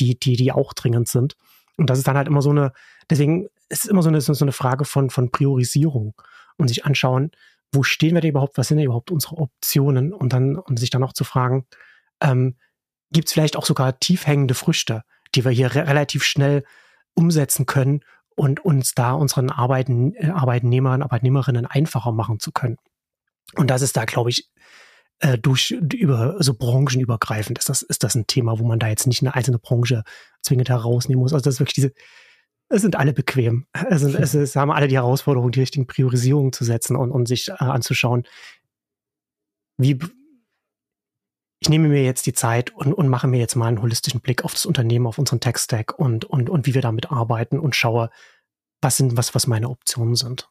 die, 0.00 0.18
die, 0.18 0.36
die 0.36 0.52
auch 0.52 0.72
dringend 0.72 1.08
sind. 1.08 1.36
Und 1.76 1.90
das 1.90 1.98
ist 1.98 2.08
dann 2.08 2.16
halt 2.16 2.26
immer 2.26 2.42
so 2.42 2.50
eine, 2.50 2.72
deswegen 3.08 3.46
ist 3.68 3.84
es 3.84 3.90
immer 3.90 4.02
so 4.02 4.08
eine, 4.08 4.20
so 4.20 4.32
eine 4.44 4.52
Frage 4.52 4.84
von, 4.84 5.10
von 5.10 5.30
Priorisierung 5.30 6.14
und 6.56 6.68
sich 6.68 6.84
anschauen, 6.84 7.30
wo 7.72 7.82
stehen 7.82 8.14
wir 8.14 8.20
denn 8.20 8.30
überhaupt, 8.30 8.58
was 8.58 8.68
sind 8.68 8.78
denn 8.78 8.86
überhaupt 8.86 9.10
unsere 9.10 9.36
Optionen 9.36 10.12
und 10.12 10.32
dann, 10.32 10.56
und 10.56 10.78
sich 10.78 10.90
dann 10.90 11.04
auch 11.04 11.12
zu 11.12 11.24
fragen, 11.24 11.66
ähm, 12.20 12.56
gibt 13.12 13.28
es 13.28 13.32
vielleicht 13.32 13.56
auch 13.56 13.64
sogar 13.64 13.98
tiefhängende 13.98 14.54
Früchte, 14.54 15.02
die 15.34 15.44
wir 15.44 15.52
hier 15.52 15.74
re 15.74 15.86
relativ 15.86 16.24
schnell 16.24 16.64
umsetzen 17.14 17.66
können 17.66 18.00
und 18.34 18.64
uns 18.64 18.94
da 18.94 19.12
unseren 19.12 19.50
Arbeiten, 19.50 20.14
äh, 20.14 20.28
Arbeitnehmern, 20.28 21.02
Arbeitnehmerinnen 21.02 21.66
einfacher 21.66 22.12
machen 22.12 22.40
zu 22.40 22.52
können. 22.52 22.76
Und 23.54 23.70
das 23.70 23.82
ist 23.82 23.96
da, 23.96 24.04
glaube 24.04 24.30
ich, 24.30 24.50
äh, 25.20 25.38
durch 25.38 25.70
über 25.70 26.36
so 26.38 26.54
branchenübergreifend 26.54 27.58
ist 27.58 27.68
das 27.68 27.82
ist 27.82 28.04
das 28.04 28.14
ein 28.14 28.26
Thema, 28.26 28.58
wo 28.58 28.64
man 28.64 28.78
da 28.78 28.88
jetzt 28.88 29.06
nicht 29.06 29.22
eine 29.22 29.34
einzelne 29.34 29.58
Branche 29.58 30.04
zwingend 30.42 30.68
herausnehmen 30.68 31.20
muss. 31.20 31.32
Also 31.32 31.44
das 31.44 31.54
ist 31.54 31.60
wirklich 31.60 31.74
diese 31.74 31.92
es 32.70 32.82
sind 32.82 32.96
alle 32.96 33.14
bequem. 33.14 33.66
Es, 33.88 34.02
sind, 34.02 34.14
es, 34.14 34.34
es 34.34 34.56
haben 34.56 34.70
alle 34.70 34.88
die 34.88 34.96
Herausforderung, 34.96 35.50
die 35.50 35.60
richtigen 35.60 35.86
Priorisierungen 35.86 36.52
zu 36.52 36.64
setzen 36.64 36.96
und, 36.96 37.10
und 37.10 37.26
sich 37.26 37.48
äh, 37.48 37.52
anzuschauen, 37.58 38.24
wie 39.78 39.98
ich 41.60 41.68
nehme 41.68 41.88
mir 41.88 42.04
jetzt 42.04 42.26
die 42.26 42.32
Zeit 42.32 42.70
und, 42.70 42.92
und 42.92 43.08
mache 43.08 43.26
mir 43.26 43.38
jetzt 43.38 43.56
mal 43.56 43.66
einen 43.66 43.82
holistischen 43.82 44.20
Blick 44.20 44.44
auf 44.44 44.52
das 44.52 44.64
Unternehmen, 44.64 45.08
auf 45.08 45.18
unseren 45.18 45.40
Tech-Stack 45.40 45.98
und, 45.98 46.24
und, 46.24 46.48
und 46.48 46.66
wie 46.66 46.74
wir 46.74 46.82
damit 46.82 47.10
arbeiten 47.10 47.58
und 47.58 47.74
schaue, 47.74 48.10
was 48.80 48.96
sind, 48.96 49.16
was, 49.16 49.34
was 49.34 49.48
meine 49.48 49.68
Optionen 49.68 50.14
sind. 50.14 50.48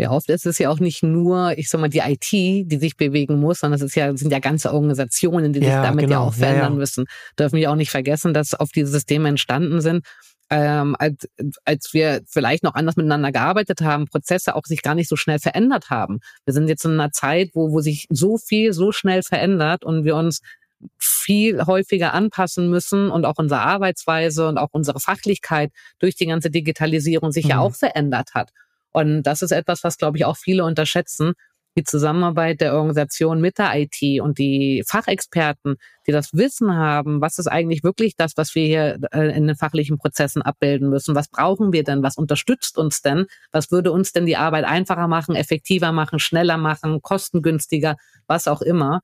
Ja, 0.00 0.12
oft 0.12 0.30
ist 0.30 0.46
es 0.46 0.58
ja 0.58 0.70
auch 0.70 0.78
nicht 0.78 1.02
nur, 1.02 1.58
ich 1.58 1.68
sag 1.68 1.80
mal, 1.80 1.88
die 1.88 1.98
IT, 1.98 2.30
die 2.30 2.78
sich 2.78 2.96
bewegen 2.96 3.40
muss, 3.40 3.60
sondern 3.60 3.80
es 3.80 3.84
ist 3.84 3.96
ja, 3.96 4.16
sind 4.16 4.30
ja 4.30 4.38
ganze 4.38 4.72
Organisationen, 4.72 5.52
die 5.52 5.58
sich 5.58 5.68
ja, 5.68 5.82
damit 5.82 6.04
genau. 6.04 6.22
ja 6.22 6.28
auch 6.28 6.34
verändern 6.34 6.62
ja, 6.62 6.70
ja. 6.70 6.76
müssen. 6.76 7.06
Dürfen 7.36 7.56
wir 7.56 7.70
auch 7.70 7.76
nicht 7.76 7.90
vergessen, 7.90 8.32
dass 8.32 8.54
auf 8.54 8.70
diese 8.70 8.92
Systeme 8.92 9.28
entstanden 9.28 9.80
sind, 9.80 10.06
ähm, 10.50 10.94
als, 10.98 11.28
als 11.64 11.92
wir 11.92 12.22
vielleicht 12.26 12.62
noch 12.62 12.74
anders 12.74 12.96
miteinander 12.96 13.32
gearbeitet 13.32 13.80
haben, 13.80 14.06
Prozesse 14.06 14.54
auch 14.54 14.64
sich 14.64 14.82
gar 14.82 14.94
nicht 14.94 15.08
so 15.08 15.16
schnell 15.16 15.40
verändert 15.40 15.90
haben. 15.90 16.20
Wir 16.44 16.54
sind 16.54 16.68
jetzt 16.68 16.84
in 16.84 16.92
einer 16.92 17.10
Zeit, 17.10 17.50
wo, 17.54 17.72
wo 17.72 17.80
sich 17.80 18.06
so 18.08 18.38
viel 18.38 18.72
so 18.72 18.92
schnell 18.92 19.22
verändert 19.22 19.84
und 19.84 20.04
wir 20.04 20.14
uns 20.14 20.40
viel 20.96 21.66
häufiger 21.66 22.14
anpassen 22.14 22.70
müssen 22.70 23.10
und 23.10 23.24
auch 23.24 23.34
unsere 23.36 23.60
Arbeitsweise 23.62 24.48
und 24.48 24.58
auch 24.58 24.68
unsere 24.70 25.00
Fachlichkeit 25.00 25.72
durch 25.98 26.14
die 26.14 26.26
ganze 26.26 26.50
Digitalisierung 26.50 27.32
sich 27.32 27.44
mhm. 27.44 27.50
ja 27.50 27.58
auch 27.58 27.74
verändert 27.74 28.30
hat. 28.34 28.52
Und 28.92 29.22
das 29.22 29.42
ist 29.42 29.52
etwas, 29.52 29.84
was, 29.84 29.98
glaube 29.98 30.18
ich, 30.18 30.24
auch 30.24 30.36
viele 30.36 30.64
unterschätzen. 30.64 31.34
Die 31.76 31.84
Zusammenarbeit 31.84 32.60
der 32.60 32.74
Organisation 32.74 33.40
mit 33.40 33.58
der 33.58 33.70
IT 33.76 34.20
und 34.20 34.38
die 34.38 34.82
Fachexperten, 34.86 35.76
die 36.08 36.12
das 36.12 36.32
Wissen 36.32 36.74
haben, 36.74 37.20
was 37.20 37.38
ist 37.38 37.46
eigentlich 37.46 37.84
wirklich 37.84 38.16
das, 38.16 38.36
was 38.36 38.54
wir 38.56 38.66
hier 38.66 38.98
äh, 39.12 39.36
in 39.36 39.46
den 39.46 39.54
fachlichen 39.54 39.96
Prozessen 39.96 40.42
abbilden 40.42 40.88
müssen? 40.88 41.14
Was 41.14 41.28
brauchen 41.28 41.72
wir 41.72 41.84
denn? 41.84 42.02
Was 42.02 42.16
unterstützt 42.16 42.78
uns 42.78 43.02
denn? 43.02 43.26
Was 43.52 43.70
würde 43.70 43.92
uns 43.92 44.12
denn 44.12 44.26
die 44.26 44.36
Arbeit 44.36 44.64
einfacher 44.64 45.06
machen, 45.06 45.36
effektiver 45.36 45.92
machen, 45.92 46.18
schneller 46.18 46.56
machen, 46.56 47.00
kostengünstiger, 47.00 47.96
was 48.26 48.48
auch 48.48 48.62
immer? 48.62 49.02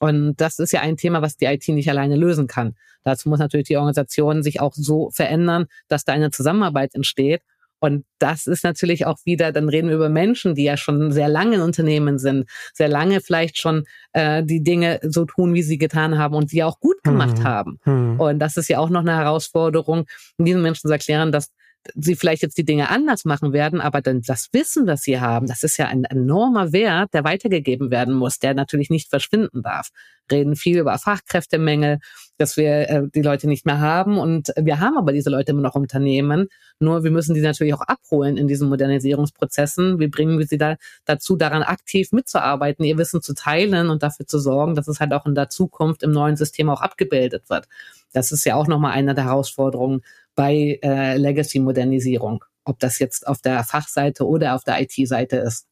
Und 0.00 0.36
das 0.36 0.58
ist 0.58 0.72
ja 0.72 0.80
ein 0.80 0.96
Thema, 0.96 1.20
was 1.20 1.36
die 1.36 1.44
IT 1.44 1.68
nicht 1.68 1.90
alleine 1.90 2.16
lösen 2.16 2.46
kann. 2.46 2.74
Dazu 3.02 3.28
muss 3.28 3.38
natürlich 3.38 3.66
die 3.66 3.76
Organisation 3.76 4.42
sich 4.42 4.60
auch 4.60 4.72
so 4.74 5.10
verändern, 5.10 5.66
dass 5.88 6.04
da 6.04 6.14
eine 6.14 6.30
Zusammenarbeit 6.30 6.94
entsteht 6.94 7.42
und 7.84 8.06
das 8.18 8.46
ist 8.46 8.64
natürlich 8.64 9.04
auch 9.04 9.18
wieder, 9.26 9.52
dann 9.52 9.68
reden 9.68 9.88
wir 9.88 9.96
über 9.96 10.08
Menschen, 10.08 10.54
die 10.54 10.64
ja 10.64 10.78
schon 10.78 11.12
sehr 11.12 11.28
lange 11.28 11.56
in 11.56 11.60
Unternehmen 11.60 12.18
sind, 12.18 12.48
sehr 12.72 12.88
lange 12.88 13.20
vielleicht 13.20 13.58
schon 13.58 13.84
äh, 14.14 14.42
die 14.42 14.62
Dinge 14.62 15.00
so 15.02 15.26
tun, 15.26 15.52
wie 15.52 15.62
sie 15.62 15.76
getan 15.76 16.16
haben 16.16 16.34
und 16.34 16.48
sie 16.48 16.62
auch 16.62 16.80
gut 16.80 17.02
gemacht 17.02 17.40
mhm. 17.40 17.44
haben. 17.44 17.80
Mhm. 17.84 18.18
Und 18.18 18.38
das 18.38 18.56
ist 18.56 18.68
ja 18.68 18.78
auch 18.78 18.88
noch 18.88 19.02
eine 19.02 19.14
Herausforderung, 19.14 20.06
diesen 20.38 20.62
Menschen 20.62 20.88
zu 20.88 20.92
erklären, 20.92 21.30
dass 21.30 21.50
sie 21.94 22.16
vielleicht 22.16 22.40
jetzt 22.40 22.56
die 22.56 22.64
Dinge 22.64 22.88
anders 22.88 23.26
machen 23.26 23.52
werden, 23.52 23.82
aber 23.82 24.00
dann 24.00 24.22
das 24.22 24.48
Wissen, 24.52 24.86
das 24.86 25.02
sie 25.02 25.20
haben, 25.20 25.46
das 25.46 25.62
ist 25.62 25.76
ja 25.76 25.86
ein 25.86 26.04
enormer 26.04 26.72
Wert, 26.72 27.12
der 27.12 27.24
weitergegeben 27.24 27.90
werden 27.90 28.14
muss, 28.14 28.38
der 28.38 28.54
natürlich 28.54 28.88
nicht 28.88 29.10
verschwinden 29.10 29.62
darf. 29.62 29.90
Reden 30.32 30.56
viel 30.56 30.78
über 30.78 30.96
Fachkräftemängel, 30.98 31.98
dass 32.36 32.56
wir 32.56 32.88
äh, 32.88 33.02
die 33.14 33.22
Leute 33.22 33.46
nicht 33.46 33.66
mehr 33.66 33.80
haben 33.80 34.18
und 34.18 34.52
wir 34.56 34.80
haben 34.80 34.96
aber 34.96 35.12
diese 35.12 35.30
Leute 35.30 35.52
immer 35.52 35.62
noch 35.62 35.74
Unternehmen. 35.74 36.48
Nur 36.78 37.04
wir 37.04 37.10
müssen 37.10 37.34
die 37.34 37.40
natürlich 37.40 37.74
auch 37.74 37.82
abholen 37.82 38.36
in 38.36 38.48
diesen 38.48 38.68
Modernisierungsprozessen. 38.68 39.98
Wie 40.00 40.08
bringen 40.08 40.38
wir 40.38 40.46
sie 40.46 40.58
da 40.58 40.76
dazu, 41.04 41.36
daran 41.36 41.62
aktiv 41.62 42.12
mitzuarbeiten, 42.12 42.84
ihr 42.84 42.98
Wissen 42.98 43.22
zu 43.22 43.34
teilen 43.34 43.90
und 43.90 44.02
dafür 44.02 44.26
zu 44.26 44.38
sorgen, 44.38 44.74
dass 44.74 44.88
es 44.88 45.00
halt 45.00 45.12
auch 45.12 45.26
in 45.26 45.34
der 45.34 45.48
Zukunft 45.48 46.02
im 46.02 46.10
neuen 46.10 46.36
System 46.36 46.68
auch 46.68 46.80
abgebildet 46.80 47.48
wird. 47.50 47.66
Das 48.12 48.32
ist 48.32 48.44
ja 48.44 48.56
auch 48.56 48.66
nochmal 48.66 48.92
eine 48.92 49.14
der 49.14 49.24
Herausforderungen 49.24 50.02
bei 50.34 50.78
äh, 50.82 51.16
Legacy-Modernisierung, 51.16 52.44
ob 52.64 52.78
das 52.78 52.98
jetzt 52.98 53.26
auf 53.26 53.40
der 53.40 53.62
Fachseite 53.64 54.26
oder 54.26 54.54
auf 54.54 54.64
der 54.64 54.80
IT-Seite 54.80 55.36
ist. 55.36 55.66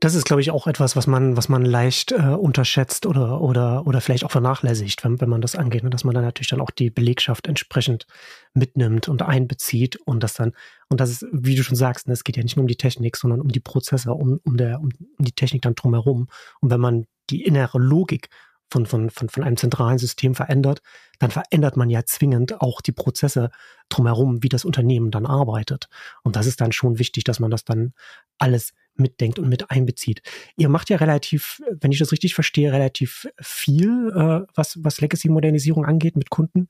Das 0.00 0.14
ist, 0.14 0.26
glaube 0.26 0.42
ich, 0.42 0.50
auch 0.50 0.66
etwas, 0.66 0.94
was 0.94 1.06
man, 1.06 1.36
was 1.36 1.48
man 1.48 1.64
leicht 1.64 2.12
äh, 2.12 2.16
unterschätzt 2.16 3.06
oder, 3.06 3.40
oder, 3.40 3.86
oder 3.86 4.00
vielleicht 4.00 4.24
auch 4.24 4.30
vernachlässigt, 4.30 5.02
wenn, 5.04 5.20
wenn 5.20 5.28
man 5.30 5.40
das 5.40 5.56
angeht. 5.56 5.82
Und 5.82 5.86
ne? 5.86 5.90
dass 5.90 6.04
man 6.04 6.14
dann 6.14 6.24
natürlich 6.24 6.48
dann 6.48 6.60
auch 6.60 6.70
die 6.70 6.90
Belegschaft 6.90 7.46
entsprechend 7.46 8.06
mitnimmt 8.52 9.08
und 9.08 9.22
einbezieht 9.22 9.96
und 9.96 10.22
das 10.22 10.34
dann, 10.34 10.52
und 10.88 11.00
das 11.00 11.10
ist, 11.10 11.26
wie 11.32 11.54
du 11.54 11.62
schon 11.62 11.76
sagst, 11.76 12.08
ne, 12.08 12.12
es 12.12 12.24
geht 12.24 12.36
ja 12.36 12.42
nicht 12.42 12.56
nur 12.56 12.64
um 12.64 12.68
die 12.68 12.76
Technik, 12.76 13.16
sondern 13.16 13.40
um 13.40 13.48
die 13.48 13.60
Prozesse, 13.60 14.12
um, 14.12 14.38
um, 14.44 14.56
der, 14.56 14.80
um, 14.80 14.90
um 15.18 15.24
die 15.24 15.32
Technik 15.32 15.62
dann 15.62 15.74
drumherum. 15.74 16.28
Und 16.60 16.70
wenn 16.70 16.80
man 16.80 17.06
die 17.30 17.44
innere 17.44 17.78
Logik 17.78 18.28
von, 18.70 18.84
von, 18.84 19.10
von, 19.10 19.28
von 19.28 19.44
einem 19.44 19.56
zentralen 19.56 19.98
System 19.98 20.34
verändert, 20.34 20.82
dann 21.18 21.30
verändert 21.30 21.76
man 21.76 21.88
ja 21.88 22.04
zwingend 22.04 22.60
auch 22.60 22.80
die 22.80 22.92
Prozesse 22.92 23.50
drumherum, 23.88 24.42
wie 24.42 24.48
das 24.48 24.64
Unternehmen 24.64 25.10
dann 25.10 25.24
arbeitet. 25.24 25.88
Und 26.22 26.36
das 26.36 26.46
ist 26.46 26.60
dann 26.60 26.72
schon 26.72 26.98
wichtig, 26.98 27.24
dass 27.24 27.40
man 27.40 27.50
das 27.50 27.64
dann 27.64 27.94
alles 28.38 28.72
mitdenkt 29.00 29.38
und 29.38 29.48
mit 29.48 29.70
einbezieht. 29.70 30.22
Ihr 30.56 30.68
macht 30.68 30.90
ja 30.90 30.96
relativ, 30.96 31.62
wenn 31.80 31.92
ich 31.92 31.98
das 31.98 32.12
richtig 32.12 32.34
verstehe, 32.34 32.72
relativ 32.72 33.28
viel, 33.40 34.10
äh, 34.14 34.46
was, 34.54 34.78
was 34.82 35.00
Legacy-Modernisierung 35.00 35.84
angeht 35.84 36.16
mit 36.16 36.30
Kunden. 36.30 36.68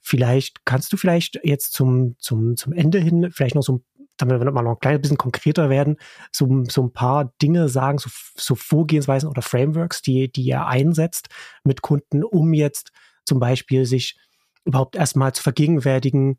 Vielleicht 0.00 0.64
kannst 0.64 0.92
du 0.92 0.96
vielleicht 0.96 1.40
jetzt 1.42 1.72
zum, 1.72 2.16
zum, 2.18 2.56
zum 2.56 2.72
Ende 2.72 2.98
hin 2.98 3.30
vielleicht 3.30 3.54
noch 3.54 3.62
so 3.62 3.74
ein 3.74 3.84
damit 4.18 4.40
wir 4.40 4.52
mal 4.52 4.62
noch 4.62 4.72
ein 4.72 4.78
kleines 4.78 5.00
bisschen 5.00 5.16
konkreter 5.16 5.70
werden, 5.70 5.96
so, 6.30 6.64
so 6.68 6.82
ein 6.82 6.92
paar 6.92 7.32
Dinge 7.40 7.68
sagen, 7.68 7.98
so, 7.98 8.10
so 8.36 8.54
Vorgehensweisen 8.54 9.28
oder 9.28 9.42
Frameworks, 9.42 10.02
die, 10.02 10.30
die 10.30 10.42
ihr 10.42 10.66
einsetzt 10.66 11.28
mit 11.64 11.82
Kunden, 11.82 12.22
um 12.22 12.52
jetzt 12.52 12.92
zum 13.24 13.40
Beispiel 13.40 13.84
sich 13.84 14.18
überhaupt 14.64 14.96
erstmal 14.96 15.32
zu 15.32 15.42
vergegenwärtigen, 15.42 16.38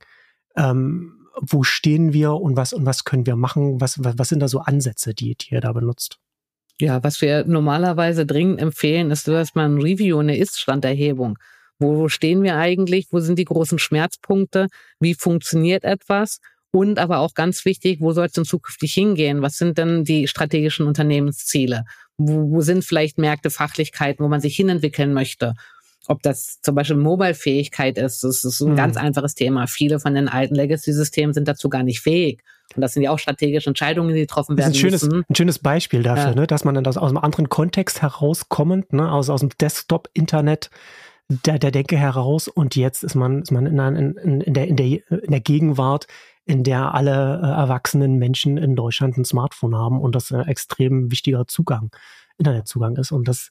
ähm, 0.55 1.22
wo 1.41 1.63
stehen 1.63 2.13
wir 2.13 2.33
und 2.33 2.55
was 2.55 2.73
und 2.73 2.85
was 2.85 3.03
können 3.03 3.25
wir 3.25 3.35
machen? 3.35 3.81
Was, 3.81 4.03
was, 4.03 4.17
was 4.17 4.29
sind 4.29 4.39
da 4.39 4.47
so 4.47 4.59
Ansätze, 4.59 5.13
die, 5.13 5.35
die 5.35 5.53
ihr 5.53 5.61
da 5.61 5.71
benutzt? 5.73 6.19
Ja, 6.79 7.03
was 7.03 7.21
wir 7.21 7.45
normalerweise 7.45 8.25
dringend 8.25 8.59
empfehlen, 8.59 9.11
ist 9.11 9.27
erstmal 9.27 9.69
ein 9.69 9.81
Review, 9.81 10.19
eine 10.19 10.37
Ist-Standerhebung. 10.37 11.37
Wo 11.79 12.07
stehen 12.09 12.43
wir 12.43 12.57
eigentlich? 12.57 13.07
Wo 13.11 13.19
sind 13.19 13.37
die 13.37 13.45
großen 13.45 13.79
Schmerzpunkte? 13.79 14.67
Wie 14.99 15.13
funktioniert 15.13 15.83
etwas? 15.83 16.39
Und 16.71 16.97
aber 16.97 17.19
auch 17.19 17.35
ganz 17.35 17.65
wichtig, 17.65 18.01
wo 18.01 18.13
soll 18.13 18.25
es 18.25 18.31
denn 18.31 18.45
zukünftig 18.45 18.93
hingehen? 18.93 19.41
Was 19.41 19.57
sind 19.57 19.77
denn 19.77 20.03
die 20.03 20.27
strategischen 20.27 20.87
Unternehmensziele? 20.87 21.85
Wo, 22.17 22.49
wo 22.49 22.61
sind 22.61 22.83
vielleicht 22.83 23.19
Märkte, 23.19 23.51
Fachlichkeiten, 23.51 24.23
wo 24.23 24.27
man 24.27 24.41
sich 24.41 24.55
hinentwickeln 24.55 25.13
möchte? 25.13 25.53
Ob 26.07 26.21
das 26.21 26.59
zum 26.61 26.75
Beispiel 26.75 26.97
Mobile-Fähigkeit 26.97 27.97
ist, 27.97 28.23
das 28.23 28.43
ist 28.43 28.59
ein 28.61 28.71
mhm. 28.71 28.75
ganz 28.75 28.97
einfaches 28.97 29.35
Thema. 29.35 29.67
Viele 29.67 29.99
von 29.99 30.15
den 30.15 30.27
alten 30.27 30.55
Legacy-Systemen 30.55 31.33
sind 31.33 31.47
dazu 31.47 31.69
gar 31.69 31.83
nicht 31.83 32.01
fähig. 32.01 32.43
Und 32.75 32.81
das 32.81 32.93
sind 32.93 33.03
ja 33.03 33.11
auch 33.11 33.19
strategische 33.19 33.69
Entscheidungen, 33.69 34.13
die 34.13 34.21
getroffen 34.21 34.57
werden 34.57 34.71
das 34.71 34.77
ist 34.77 34.83
ein 34.83 34.89
schönes, 34.89 35.03
müssen. 35.03 35.25
Ein 35.29 35.35
schönes 35.35 35.59
Beispiel 35.59 36.03
dafür, 36.03 36.29
ja. 36.31 36.35
ne, 36.35 36.47
dass 36.47 36.65
man 36.65 36.75
dann 36.75 36.85
aus, 36.85 36.97
aus 36.97 37.09
einem 37.09 37.19
anderen 37.19 37.49
Kontext 37.49 38.01
herauskommend, 38.01 38.93
ne, 38.93 39.11
aus, 39.11 39.29
aus 39.29 39.41
dem 39.41 39.49
Desktop-Internet, 39.59 40.69
der, 41.29 41.57
der 41.57 41.71
Denke 41.71 41.97
heraus 41.97 42.47
und 42.47 42.75
jetzt 42.75 43.03
ist 43.03 43.15
man, 43.15 43.41
ist 43.41 43.51
man 43.51 43.65
in, 43.65 43.79
in, 43.79 44.41
in, 44.41 44.53
der, 44.53 44.67
in, 44.67 44.75
der, 44.75 44.85
in 44.85 45.31
der 45.31 45.39
Gegenwart 45.39 46.07
in 46.45 46.63
der 46.63 46.93
alle 46.93 47.39
äh, 47.41 47.45
erwachsenen 47.45 48.17
Menschen 48.17 48.57
in 48.57 48.75
Deutschland 48.75 49.17
ein 49.17 49.25
Smartphone 49.25 49.75
haben 49.75 50.01
und 50.01 50.13
das 50.15 50.31
ein 50.31 50.47
extrem 50.47 51.09
wichtiger 51.11 51.47
Zugang, 51.47 51.89
Internetzugang 52.37 52.97
ist. 52.97 53.11
Und 53.11 53.27
das 53.27 53.49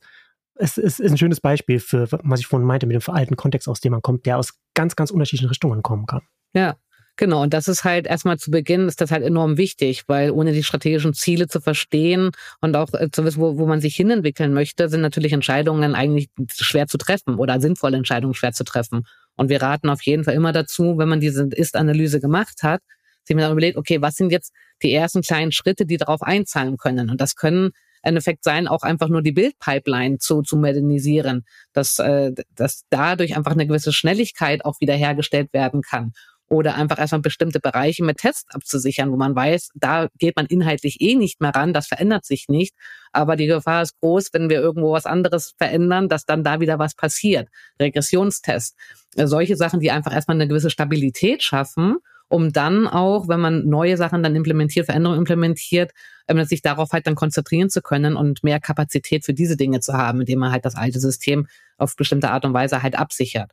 ist, 0.56 0.78
ist, 0.78 1.00
ein 1.00 1.18
schönes 1.18 1.40
Beispiel 1.40 1.80
für, 1.80 2.06
was 2.10 2.40
ich 2.40 2.46
vorhin 2.46 2.66
meinte, 2.66 2.86
mit 2.86 2.94
dem 2.94 3.00
veralteten 3.00 3.36
Kontext, 3.36 3.68
aus 3.68 3.80
dem 3.80 3.92
man 3.92 4.02
kommt, 4.02 4.26
der 4.26 4.38
aus 4.38 4.54
ganz, 4.74 4.96
ganz 4.96 5.10
unterschiedlichen 5.10 5.48
Richtungen 5.48 5.82
kommen 5.82 6.06
kann. 6.06 6.22
Ja, 6.54 6.76
Genau, 7.16 7.42
und 7.42 7.52
das 7.52 7.68
ist 7.68 7.84
halt 7.84 8.06
erstmal 8.06 8.38
zu 8.38 8.50
Beginn 8.50 8.88
ist 8.88 9.00
das 9.02 9.10
halt 9.10 9.22
enorm 9.22 9.58
wichtig, 9.58 10.04
weil 10.06 10.30
ohne 10.30 10.52
die 10.52 10.64
strategischen 10.64 11.12
Ziele 11.12 11.46
zu 11.46 11.60
verstehen 11.60 12.30
und 12.62 12.74
auch 12.74 12.92
äh, 12.94 13.10
zu 13.10 13.24
wissen, 13.24 13.40
wo, 13.40 13.58
wo 13.58 13.66
man 13.66 13.82
sich 13.82 13.94
hinentwickeln 13.94 14.54
möchte, 14.54 14.88
sind 14.88 15.02
natürlich 15.02 15.32
Entscheidungen 15.34 15.94
eigentlich 15.94 16.30
schwer 16.50 16.86
zu 16.86 16.96
treffen 16.96 17.36
oder 17.36 17.60
sinnvolle 17.60 17.98
Entscheidungen 17.98 18.34
schwer 18.34 18.52
zu 18.52 18.64
treffen. 18.64 19.04
Und 19.36 19.50
wir 19.50 19.60
raten 19.60 19.90
auf 19.90 20.02
jeden 20.02 20.24
Fall 20.24 20.34
immer 20.34 20.52
dazu, 20.52 20.96
wenn 20.96 21.08
man 21.08 21.20
diese 21.20 21.48
Ist-Analyse 21.52 22.18
gemacht 22.18 22.62
hat, 22.62 22.80
sich 23.24 23.36
dann 23.36 23.52
überlegt, 23.52 23.76
okay, 23.76 24.00
was 24.00 24.14
sind 24.14 24.32
jetzt 24.32 24.52
die 24.82 24.92
ersten 24.92 25.20
kleinen 25.20 25.52
Schritte, 25.52 25.84
die 25.84 25.98
darauf 25.98 26.22
einzahlen 26.22 26.78
können? 26.78 27.10
Und 27.10 27.20
das 27.20 27.36
können 27.36 27.72
ein 28.02 28.16
Effekt 28.16 28.44
sein, 28.44 28.68
auch 28.68 28.82
einfach 28.82 29.08
nur 29.08 29.22
die 29.22 29.32
Bildpipeline 29.32 30.18
zu, 30.18 30.42
zu 30.42 30.56
modernisieren, 30.56 31.44
dass, 31.72 31.98
äh, 31.98 32.32
dass 32.54 32.84
dadurch 32.90 33.36
einfach 33.36 33.52
eine 33.52 33.66
gewisse 33.66 33.92
Schnelligkeit 33.92 34.64
auch 34.64 34.80
wiederhergestellt 34.80 35.52
werden 35.52 35.82
kann 35.82 36.12
oder 36.52 36.74
einfach 36.74 36.98
erstmal 36.98 37.22
bestimmte 37.22 37.60
Bereiche 37.60 38.04
mit 38.04 38.18
Tests 38.18 38.54
abzusichern, 38.54 39.10
wo 39.10 39.16
man 39.16 39.34
weiß, 39.34 39.70
da 39.74 40.08
geht 40.18 40.36
man 40.36 40.44
inhaltlich 40.44 41.00
eh 41.00 41.14
nicht 41.14 41.40
mehr 41.40 41.54
ran, 41.54 41.72
das 41.72 41.86
verändert 41.86 42.26
sich 42.26 42.46
nicht. 42.48 42.74
Aber 43.10 43.36
die 43.36 43.46
Gefahr 43.46 43.82
ist 43.82 43.98
groß, 44.00 44.28
wenn 44.34 44.50
wir 44.50 44.60
irgendwo 44.60 44.92
was 44.92 45.06
anderes 45.06 45.54
verändern, 45.56 46.10
dass 46.10 46.26
dann 46.26 46.44
da 46.44 46.60
wieder 46.60 46.78
was 46.78 46.94
passiert. 46.94 47.48
Regressionstest. 47.80 48.76
Solche 49.16 49.56
Sachen, 49.56 49.80
die 49.80 49.90
einfach 49.90 50.12
erstmal 50.12 50.36
eine 50.36 50.46
gewisse 50.46 50.68
Stabilität 50.68 51.42
schaffen, 51.42 51.96
um 52.32 52.50
dann 52.50 52.88
auch, 52.88 53.28
wenn 53.28 53.40
man 53.40 53.68
neue 53.68 53.98
Sachen 53.98 54.22
dann 54.22 54.34
implementiert, 54.34 54.86
Veränderungen 54.86 55.18
implementiert, 55.18 55.92
ähm, 56.28 56.42
sich 56.44 56.62
darauf 56.62 56.90
halt 56.92 57.06
dann 57.06 57.14
konzentrieren 57.14 57.68
zu 57.68 57.82
können 57.82 58.16
und 58.16 58.42
mehr 58.42 58.58
Kapazität 58.58 59.26
für 59.26 59.34
diese 59.34 59.58
Dinge 59.58 59.80
zu 59.80 59.92
haben, 59.92 60.20
indem 60.20 60.38
man 60.38 60.50
halt 60.50 60.64
das 60.64 60.74
alte 60.74 60.98
System 60.98 61.46
auf 61.76 61.94
bestimmte 61.94 62.30
Art 62.30 62.46
und 62.46 62.54
Weise 62.54 62.82
halt 62.82 62.98
absichert. 62.98 63.50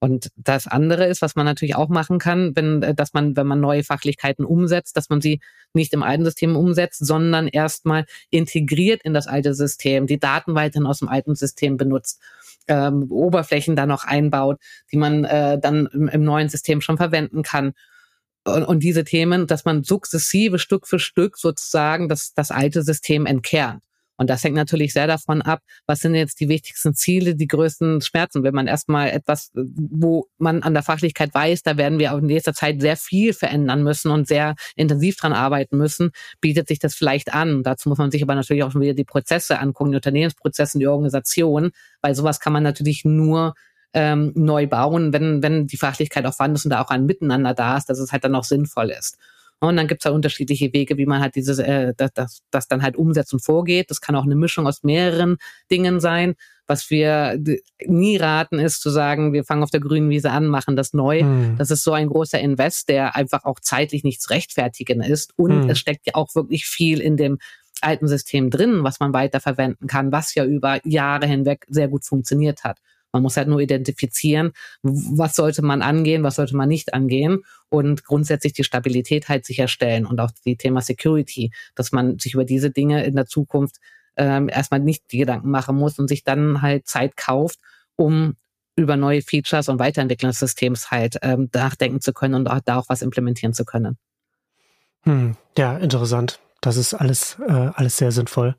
Und 0.00 0.30
das 0.34 0.66
andere 0.66 1.06
ist, 1.06 1.20
was 1.20 1.36
man 1.36 1.44
natürlich 1.44 1.76
auch 1.76 1.90
machen 1.90 2.18
kann, 2.18 2.56
wenn, 2.56 2.82
äh, 2.82 2.94
dass 2.94 3.12
man, 3.12 3.36
wenn 3.36 3.46
man 3.46 3.60
neue 3.60 3.84
Fachlichkeiten 3.84 4.46
umsetzt, 4.46 4.96
dass 4.96 5.10
man 5.10 5.20
sie 5.20 5.40
nicht 5.74 5.92
im 5.92 6.02
alten 6.02 6.24
System 6.24 6.56
umsetzt, 6.56 7.04
sondern 7.04 7.48
erstmal 7.48 8.06
integriert 8.30 9.02
in 9.04 9.12
das 9.12 9.26
alte 9.26 9.52
System, 9.52 10.06
die 10.06 10.18
Daten 10.18 10.54
weiterhin 10.54 10.86
aus 10.86 11.00
dem 11.00 11.08
alten 11.08 11.34
System 11.34 11.76
benutzt, 11.76 12.18
ähm, 12.66 13.10
Oberflächen 13.10 13.76
da 13.76 13.84
noch 13.84 14.04
einbaut, 14.04 14.58
die 14.90 14.96
man 14.96 15.24
äh, 15.24 15.58
dann 15.60 15.86
im, 15.92 16.08
im 16.08 16.24
neuen 16.24 16.48
System 16.48 16.80
schon 16.80 16.96
verwenden 16.96 17.42
kann. 17.42 17.74
Und, 18.44 18.64
und 18.64 18.80
diese 18.80 19.04
Themen, 19.04 19.46
dass 19.46 19.64
man 19.64 19.84
sukzessive 19.84 20.58
Stück 20.58 20.86
für 20.86 20.98
Stück 20.98 21.38
sozusagen 21.38 22.08
das, 22.08 22.34
das 22.34 22.50
alte 22.50 22.82
System 22.82 23.26
entkernt. 23.26 23.82
Und 24.22 24.30
das 24.30 24.44
hängt 24.44 24.54
natürlich 24.54 24.92
sehr 24.92 25.06
davon 25.08 25.42
ab, 25.42 25.62
was 25.86 26.00
sind 26.00 26.14
jetzt 26.14 26.38
die 26.38 26.48
wichtigsten 26.48 26.94
Ziele, 26.94 27.34
die 27.34 27.48
größten 27.48 28.02
Schmerzen. 28.02 28.44
Wenn 28.44 28.54
man 28.54 28.68
erstmal 28.68 29.10
etwas, 29.10 29.50
wo 29.54 30.28
man 30.38 30.62
an 30.62 30.74
der 30.74 30.84
Fachlichkeit 30.84 31.34
weiß, 31.34 31.62
da 31.62 31.76
werden 31.76 31.98
wir 31.98 32.12
auch 32.12 32.18
in 32.18 32.26
nächster 32.26 32.52
Zeit 32.52 32.80
sehr 32.80 32.96
viel 32.96 33.32
verändern 33.32 33.82
müssen 33.82 34.12
und 34.12 34.28
sehr 34.28 34.54
intensiv 34.76 35.16
dran 35.16 35.32
arbeiten 35.32 35.76
müssen, 35.76 36.12
bietet 36.40 36.68
sich 36.68 36.78
das 36.78 36.94
vielleicht 36.94 37.34
an. 37.34 37.62
Dazu 37.64 37.88
muss 37.88 37.98
man 37.98 38.12
sich 38.12 38.22
aber 38.22 38.36
natürlich 38.36 38.62
auch 38.62 38.70
schon 38.70 38.82
wieder 38.82 38.94
die 38.94 39.04
Prozesse 39.04 39.58
angucken, 39.58 39.90
die 39.90 39.96
Unternehmensprozesse, 39.96 40.78
die 40.78 40.86
Organisation, 40.86 41.72
weil 42.00 42.14
sowas 42.14 42.38
kann 42.38 42.52
man 42.52 42.62
natürlich 42.62 43.04
nur 43.04 43.54
ähm, 43.94 44.32
neu 44.34 44.66
bauen, 44.66 45.12
wenn, 45.12 45.42
wenn 45.42 45.66
die 45.66 45.76
Fachlichkeit 45.76 46.24
auch 46.26 46.34
vorhanden 46.34 46.56
ist 46.56 46.64
und 46.64 46.70
da 46.70 46.82
auch 46.82 46.90
ein 46.90 47.06
Miteinander 47.06 47.54
da 47.54 47.76
ist, 47.76 47.88
dass 47.88 47.98
es 47.98 48.12
halt 48.12 48.24
dann 48.24 48.34
auch 48.34 48.44
sinnvoll 48.44 48.90
ist. 48.90 49.18
Und 49.60 49.76
dann 49.76 49.86
gibt 49.86 50.02
es 50.02 50.06
halt 50.06 50.16
unterschiedliche 50.16 50.72
Wege, 50.72 50.96
wie 50.96 51.06
man 51.06 51.20
halt 51.20 51.36
dieses, 51.36 51.60
äh, 51.60 51.94
das, 51.96 52.10
das, 52.14 52.42
das 52.50 52.66
dann 52.66 52.82
halt 52.82 52.96
umsetzt 52.96 53.32
und 53.32 53.40
vorgeht. 53.40 53.90
Das 53.90 54.00
kann 54.00 54.16
auch 54.16 54.24
eine 54.24 54.34
Mischung 54.34 54.66
aus 54.66 54.82
mehreren 54.82 55.36
Dingen 55.70 56.00
sein. 56.00 56.34
Was 56.66 56.90
wir 56.90 57.38
nie 57.84 58.16
raten, 58.16 58.58
ist 58.58 58.80
zu 58.80 58.90
sagen, 58.90 59.32
wir 59.32 59.44
fangen 59.44 59.62
auf 59.62 59.70
der 59.70 59.80
grünen 59.80 60.10
Wiese 60.10 60.30
an, 60.30 60.46
machen 60.48 60.74
das 60.74 60.94
neu. 60.94 61.22
Mhm. 61.22 61.56
Das 61.58 61.70
ist 61.70 61.84
so 61.84 61.92
ein 61.92 62.08
großer 62.08 62.40
Invest, 62.40 62.88
der 62.88 63.14
einfach 63.14 63.44
auch 63.44 63.60
zeitlich 63.60 64.02
nicht 64.02 64.20
zu 64.20 64.30
rechtfertigen 64.30 65.00
ist. 65.00 65.32
Und 65.36 65.64
mhm. 65.64 65.70
es 65.70 65.78
steckt 65.78 66.06
ja 66.06 66.14
auch 66.16 66.34
wirklich 66.34 66.66
viel 66.66 67.00
in 67.00 67.16
dem 67.16 67.38
alten 67.82 68.08
System 68.08 68.50
drin, 68.50 68.82
was 68.82 68.98
man 68.98 69.12
weiter 69.12 69.38
verwenden 69.38 69.86
kann, 69.86 70.10
was 70.10 70.34
ja 70.34 70.44
über 70.44 70.80
Jahre 70.84 71.26
hinweg 71.26 71.66
sehr 71.68 71.88
gut 71.88 72.04
funktioniert 72.04 72.64
hat. 72.64 72.78
Man 73.12 73.22
muss 73.22 73.36
halt 73.36 73.48
nur 73.48 73.60
identifizieren, 73.60 74.52
was 74.82 75.36
sollte 75.36 75.62
man 75.62 75.82
angehen, 75.82 76.22
was 76.22 76.36
sollte 76.36 76.56
man 76.56 76.68
nicht 76.68 76.94
angehen 76.94 77.44
und 77.68 78.04
grundsätzlich 78.04 78.54
die 78.54 78.64
Stabilität 78.64 79.28
halt 79.28 79.44
sicherstellen 79.44 80.06
und 80.06 80.20
auch 80.20 80.30
die 80.44 80.56
Thema 80.56 80.80
Security, 80.80 81.52
dass 81.74 81.92
man 81.92 82.18
sich 82.18 82.34
über 82.34 82.44
diese 82.44 82.70
Dinge 82.70 83.04
in 83.04 83.14
der 83.14 83.26
Zukunft 83.26 83.76
ähm, 84.16 84.48
erstmal 84.48 84.80
nicht 84.80 85.04
die 85.12 85.18
Gedanken 85.18 85.50
machen 85.50 85.76
muss 85.76 85.98
und 85.98 86.08
sich 86.08 86.24
dann 86.24 86.62
halt 86.62 86.86
Zeit 86.86 87.16
kauft, 87.16 87.60
um 87.96 88.34
über 88.76 88.96
neue 88.96 89.22
Features 89.22 89.68
und 89.68 89.78
Weiterentwicklung 89.78 90.30
des 90.30 90.38
Systems 90.38 90.90
halt 90.90 91.18
ähm, 91.22 91.50
nachdenken 91.52 92.00
zu 92.00 92.12
können 92.12 92.34
und 92.34 92.48
auch 92.48 92.60
da 92.64 92.78
auch 92.78 92.88
was 92.88 93.02
implementieren 93.02 93.52
zu 93.52 93.64
können. 93.64 93.98
Hm, 95.02 95.36
ja, 95.58 95.76
interessant. 95.76 96.40
Das 96.60 96.76
ist 96.76 96.94
alles, 96.94 97.36
äh, 97.46 97.70
alles 97.74 97.96
sehr 97.96 98.12
sinnvoll. 98.12 98.56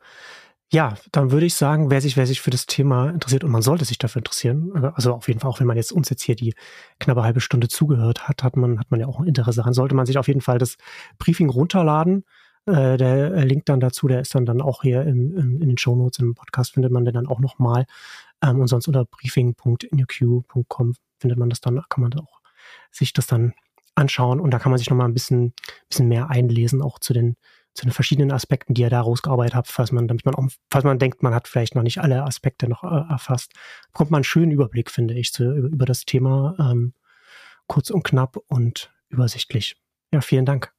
Ja, 0.74 0.96
dann 1.12 1.30
würde 1.30 1.46
ich 1.46 1.54
sagen, 1.54 1.92
wer 1.92 2.02
sich, 2.02 2.18
wer 2.18 2.26
sich 2.26 2.42
für 2.42 2.50
das 2.50 2.66
Thema 2.66 3.12
interessiert 3.12 3.44
und 3.44 3.52
man 3.52 3.62
sollte 3.62 3.86
sich 3.86 4.00
dafür 4.00 4.22
interessieren, 4.22 4.72
also 4.96 5.14
auf 5.14 5.28
jeden 5.28 5.40
Fall, 5.40 5.52
auch 5.52 5.60
wenn 5.60 5.68
man 5.68 5.78
jetzt 5.78 5.92
uns 5.92 6.10
jetzt 6.10 6.24
hier 6.24 6.36
die 6.36 6.56
knappe 7.00 7.22
halbe 7.22 7.42
Stunde 7.42 7.68
zugehört 7.68 8.28
hat, 8.28 8.44
hat 8.44 8.58
man, 8.58 8.80
hat 8.80 8.90
man 8.90 9.00
ja 9.00 9.06
auch 9.06 9.20
ein 9.20 9.28
Interesse 9.28 9.58
daran, 9.58 9.76
sollte 9.76 9.94
man 9.94 10.08
sich 10.08 10.18
auf 10.18 10.28
jeden 10.28 10.42
Fall 10.42 10.58
das 10.58 10.78
Briefing 11.20 11.50
runterladen. 11.50 12.24
Äh, 12.66 12.98
der 12.98 13.46
Link 13.46 13.68
dann 13.68 13.82
dazu, 13.82 14.08
der 14.08 14.22
ist 14.22 14.34
dann, 14.34 14.48
dann 14.48 14.62
auch 14.62 14.82
hier 14.82 15.04
im, 15.04 15.38
im, 15.38 15.62
in 15.62 15.70
den 15.70 15.78
Show 15.78 15.96
Notes 15.96 16.18
im 16.18 16.34
Podcast, 16.34 16.74
findet 16.74 16.92
man 16.92 17.06
den 17.06 17.14
dann 17.14 17.28
auch 17.28 17.40
nochmal. 17.40 17.86
Ähm, 18.42 18.60
und 18.60 18.66
sonst 18.66 18.88
unter 18.88 19.06
briefing.nuq.com 19.06 20.94
findet 21.20 21.38
man 21.38 21.52
das 21.52 21.62
dann, 21.62 21.84
kann 21.88 22.02
man 22.02 22.14
auch 22.16 22.40
sich 22.90 23.14
das 23.14 23.28
dann 23.28 23.54
anschauen 23.94 24.40
und 24.40 24.50
da 24.50 24.58
kann 24.58 24.72
man 24.72 24.80
sich 24.80 24.90
nochmal 24.90 25.08
ein 25.08 25.14
bisschen, 25.14 25.54
bisschen 25.88 26.08
mehr 26.08 26.32
einlesen, 26.32 26.82
auch 26.82 26.98
zu 26.98 27.14
den 27.14 27.36
zu 27.74 27.86
den 27.86 27.92
verschiedenen 27.92 28.32
Aspekten, 28.32 28.74
die 28.74 28.82
ihr 28.82 28.90
da 28.90 29.02
rausgearbeitet 29.02 29.56
habt, 29.56 29.68
falls 29.68 29.92
man, 29.92 30.08
damit 30.08 30.26
man 30.26 30.36
auch, 30.36 30.48
falls 30.70 30.84
man 30.84 31.00
denkt, 31.00 31.24
man 31.24 31.34
hat 31.34 31.48
vielleicht 31.48 31.76
noch 31.76 31.84
nicht 31.84 32.00
alle 32.00 32.24
Aspekte 32.24 32.68
noch 32.68 32.84
äh, 32.84 33.12
erfasst, 33.12 33.54
bekommt 33.92 34.12
man 34.12 34.20
einen 34.20 34.24
schönen 34.26 34.52
Überblick, 34.52 34.92
finde 34.92 35.14
ich, 35.16 35.34
zu, 35.34 35.44
über, 35.44 35.68
über 35.70 35.86
das 35.86 36.06
Thema, 36.06 36.56
ähm, 36.60 36.94
kurz 37.68 37.90
und 37.90 38.04
knapp 38.04 38.38
und 38.48 38.92
übersichtlich. 39.10 39.76
Ja, 40.12 40.22
vielen 40.22 40.46
Dank. 40.46 40.72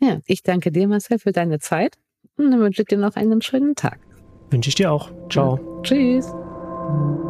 Ja, 0.00 0.20
ich 0.26 0.42
danke 0.42 0.72
dir, 0.72 0.88
Marcel, 0.88 1.18
für 1.18 1.32
deine 1.32 1.58
Zeit 1.58 1.96
und 2.36 2.58
wünsche 2.58 2.84
dir 2.84 2.98
noch 2.98 3.16
einen 3.16 3.42
schönen 3.42 3.74
Tag. 3.74 3.98
Wünsche 4.50 4.68
ich 4.68 4.76
dir 4.76 4.92
auch. 4.92 5.10
Ciao. 5.28 5.56
Ja. 5.56 5.82
Tschüss. 5.82 7.27